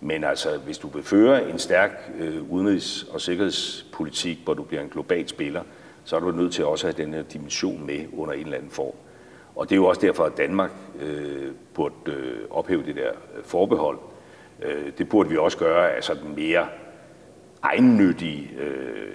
Men 0.00 0.24
altså, 0.24 0.58
hvis 0.58 0.78
du 0.78 0.88
vil 0.88 1.02
føre 1.02 1.50
en 1.50 1.58
stærk 1.58 2.10
øh, 2.18 2.42
udenrigs- 2.50 3.14
og 3.14 3.20
sikkerhedspolitik, 3.20 4.38
hvor 4.44 4.54
du 4.54 4.62
bliver 4.62 4.82
en 4.82 4.88
global 4.88 5.28
spiller, 5.28 5.62
så 6.04 6.16
er 6.16 6.20
du 6.20 6.30
nødt 6.30 6.52
til 6.52 6.64
også 6.64 6.88
at 6.88 6.94
have 6.94 7.06
den 7.06 7.14
her 7.14 7.22
dimension 7.22 7.86
med 7.86 8.04
under 8.12 8.34
en 8.34 8.40
eller 8.40 8.56
anden 8.56 8.70
form. 8.70 8.94
Og 9.54 9.68
det 9.68 9.74
er 9.74 9.76
jo 9.76 9.86
også 9.86 10.00
derfor, 10.00 10.24
at 10.24 10.36
Danmark 10.36 10.70
øh, 11.00 11.52
burde 11.74 11.94
øh, 12.06 12.40
ophæve 12.50 12.86
det 12.86 12.96
der 12.96 13.10
øh, 13.36 13.44
forbehold. 13.44 13.98
Øh, 14.62 14.92
det 14.98 15.08
burde 15.08 15.28
vi 15.28 15.36
også 15.36 15.58
gøre 15.58 15.92
af 15.92 16.04
sådan 16.04 16.34
mere 16.36 16.68
egennyttige 17.62 18.50
øh, 18.58 19.12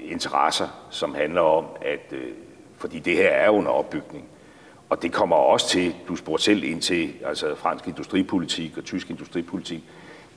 interesser, 0.00 0.86
som 0.90 1.14
handler 1.14 1.40
om, 1.40 1.64
at 1.82 2.12
øh, 2.12 2.32
fordi 2.76 2.98
det 2.98 3.16
her 3.16 3.28
er 3.28 3.50
under 3.50 3.70
opbygning, 3.70 4.28
og 4.94 5.02
det 5.02 5.12
kommer 5.12 5.36
også 5.36 5.68
til, 5.68 5.94
du 6.08 6.16
spurgte 6.16 6.44
selv 6.44 6.64
ind 6.64 6.80
til, 6.80 7.10
altså 7.24 7.54
fransk 7.54 7.88
industripolitik 7.88 8.78
og 8.78 8.84
tysk 8.84 9.10
industripolitik, 9.10 9.84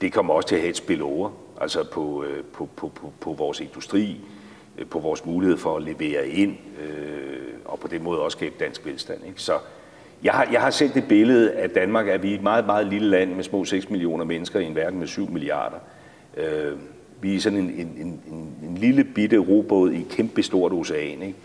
det 0.02 0.14
kommer 0.14 0.34
også 0.34 0.48
til 0.48 0.56
at 0.56 0.62
have 0.62 0.70
et 0.70 0.78
spil 0.78 1.02
over, 1.02 1.30
altså 1.62 1.84
på, 1.92 2.24
øh, 2.24 2.44
på, 2.44 2.70
på, 2.76 2.88
på, 2.88 3.14
på 3.20 3.34
vores 3.34 3.60
industri, 3.60 4.22
øh, 4.78 4.86
på 4.86 5.00
vores 5.00 5.26
mulighed 5.26 5.58
for 5.58 5.78
at 5.78 5.84
levere 5.84 6.28
ind, 6.28 6.58
øh, 6.82 7.38
og 7.66 7.80
på 7.80 7.88
den 7.88 8.04
måde 8.04 8.20
også 8.20 8.38
skabe 8.38 8.56
dansk 8.60 8.86
velstand. 8.86 9.20
Ikke? 9.28 9.42
Så 9.42 9.54
jeg 10.24 10.34
har, 10.34 10.48
jeg 10.52 10.62
har 10.62 10.70
set 10.70 10.94
det 10.94 11.08
billede, 11.08 11.52
at 11.52 11.76
Danmark 11.76 12.08
er 12.08 12.18
vi 12.18 12.34
et 12.34 12.44
meget, 12.44 12.66
meget 12.66 12.88
lille 12.88 13.10
land 13.10 13.34
med 13.34 13.44
små 13.44 13.66
6 13.66 13.90
millioner 13.90 14.26
mennesker 14.26 14.60
i 14.60 14.66
en 14.66 14.76
verden 14.76 15.00
med 15.00 15.08
7 15.08 15.30
milliarder. 15.30 15.78
Øh, 16.38 16.78
vi 17.22 17.36
er 17.36 17.40
sådan 17.40 17.60
en, 17.60 17.70
en, 17.70 18.22
en, 18.28 18.52
en 18.64 18.78
lille 18.78 19.04
bitte 19.04 19.38
robåd 19.38 19.92
i 19.92 20.02
et 20.02 20.10
kæmpe 20.10 20.44
stort 20.44 20.72
ocean. 20.72 21.22
Ikke? 21.22 21.36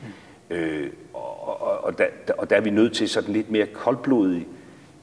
Øh, 0.53 0.91
og, 1.15 1.63
og, 1.63 1.85
og, 1.85 1.99
der, 1.99 2.07
og 2.39 2.51
der 2.51 2.57
er 2.57 2.61
vi 2.61 2.71
nødt 2.71 2.95
til 2.95 3.09
sådan 3.09 3.33
lidt 3.33 3.51
mere 3.51 3.67
koldblodigt 3.67 4.49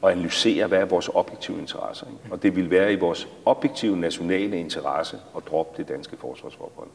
at 0.04 0.12
analysere, 0.12 0.68
hvad 0.68 0.80
er 0.80 0.86
vores 0.86 1.10
objektive 1.14 1.60
interesser. 1.60 2.06
Ikke? 2.08 2.34
Og 2.34 2.44
det 2.44 2.56
vil 2.56 2.70
være 2.70 2.94
i 2.94 2.96
vores 2.96 3.28
objektive 3.46 3.98
nationale 3.98 4.58
interesse 4.58 5.18
at 5.38 5.44
droppe 5.50 5.78
det 5.78 5.90
danske 5.90 6.18
forsvarsforbehold. 6.18 6.90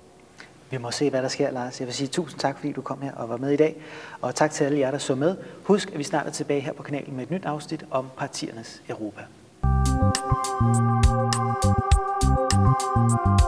Vi 0.71 0.79
må 0.79 0.91
se, 0.91 1.11
hvad 1.11 1.23
der 1.23 1.29
sker, 1.29 1.51
Lars. 1.51 1.81
Jeg 1.81 1.87
vil 1.87 1.95
sige 1.95 2.09
tusind 2.09 2.41
tak, 2.41 2.59
fordi 2.59 2.73
du 2.73 2.83
kom 2.83 3.03
her 3.03 3.13
og 3.13 3.29
var 3.29 3.37
med 3.37 3.51
i 3.51 3.57
dag. 3.57 3.77
Og 4.21 4.35
tak 4.35 4.51
til 4.51 4.65
alle 4.65 4.79
jer, 4.79 4.91
der 4.91 4.99
så 4.99 5.15
med. 5.15 5.37
Husk, 5.63 5.93
at 5.93 5.99
vi 5.99 6.03
snart 6.03 6.27
er 6.27 6.31
tilbage 6.31 6.61
her 6.61 6.73
på 6.73 6.83
kanalen 6.83 7.17
med 7.17 7.23
et 7.23 7.31
nyt 7.31 7.45
afsnit 7.45 7.85
om 7.91 8.07
partiernes 8.17 8.83
Europa. 8.89 9.21
thank 12.95 13.41
you 13.41 13.44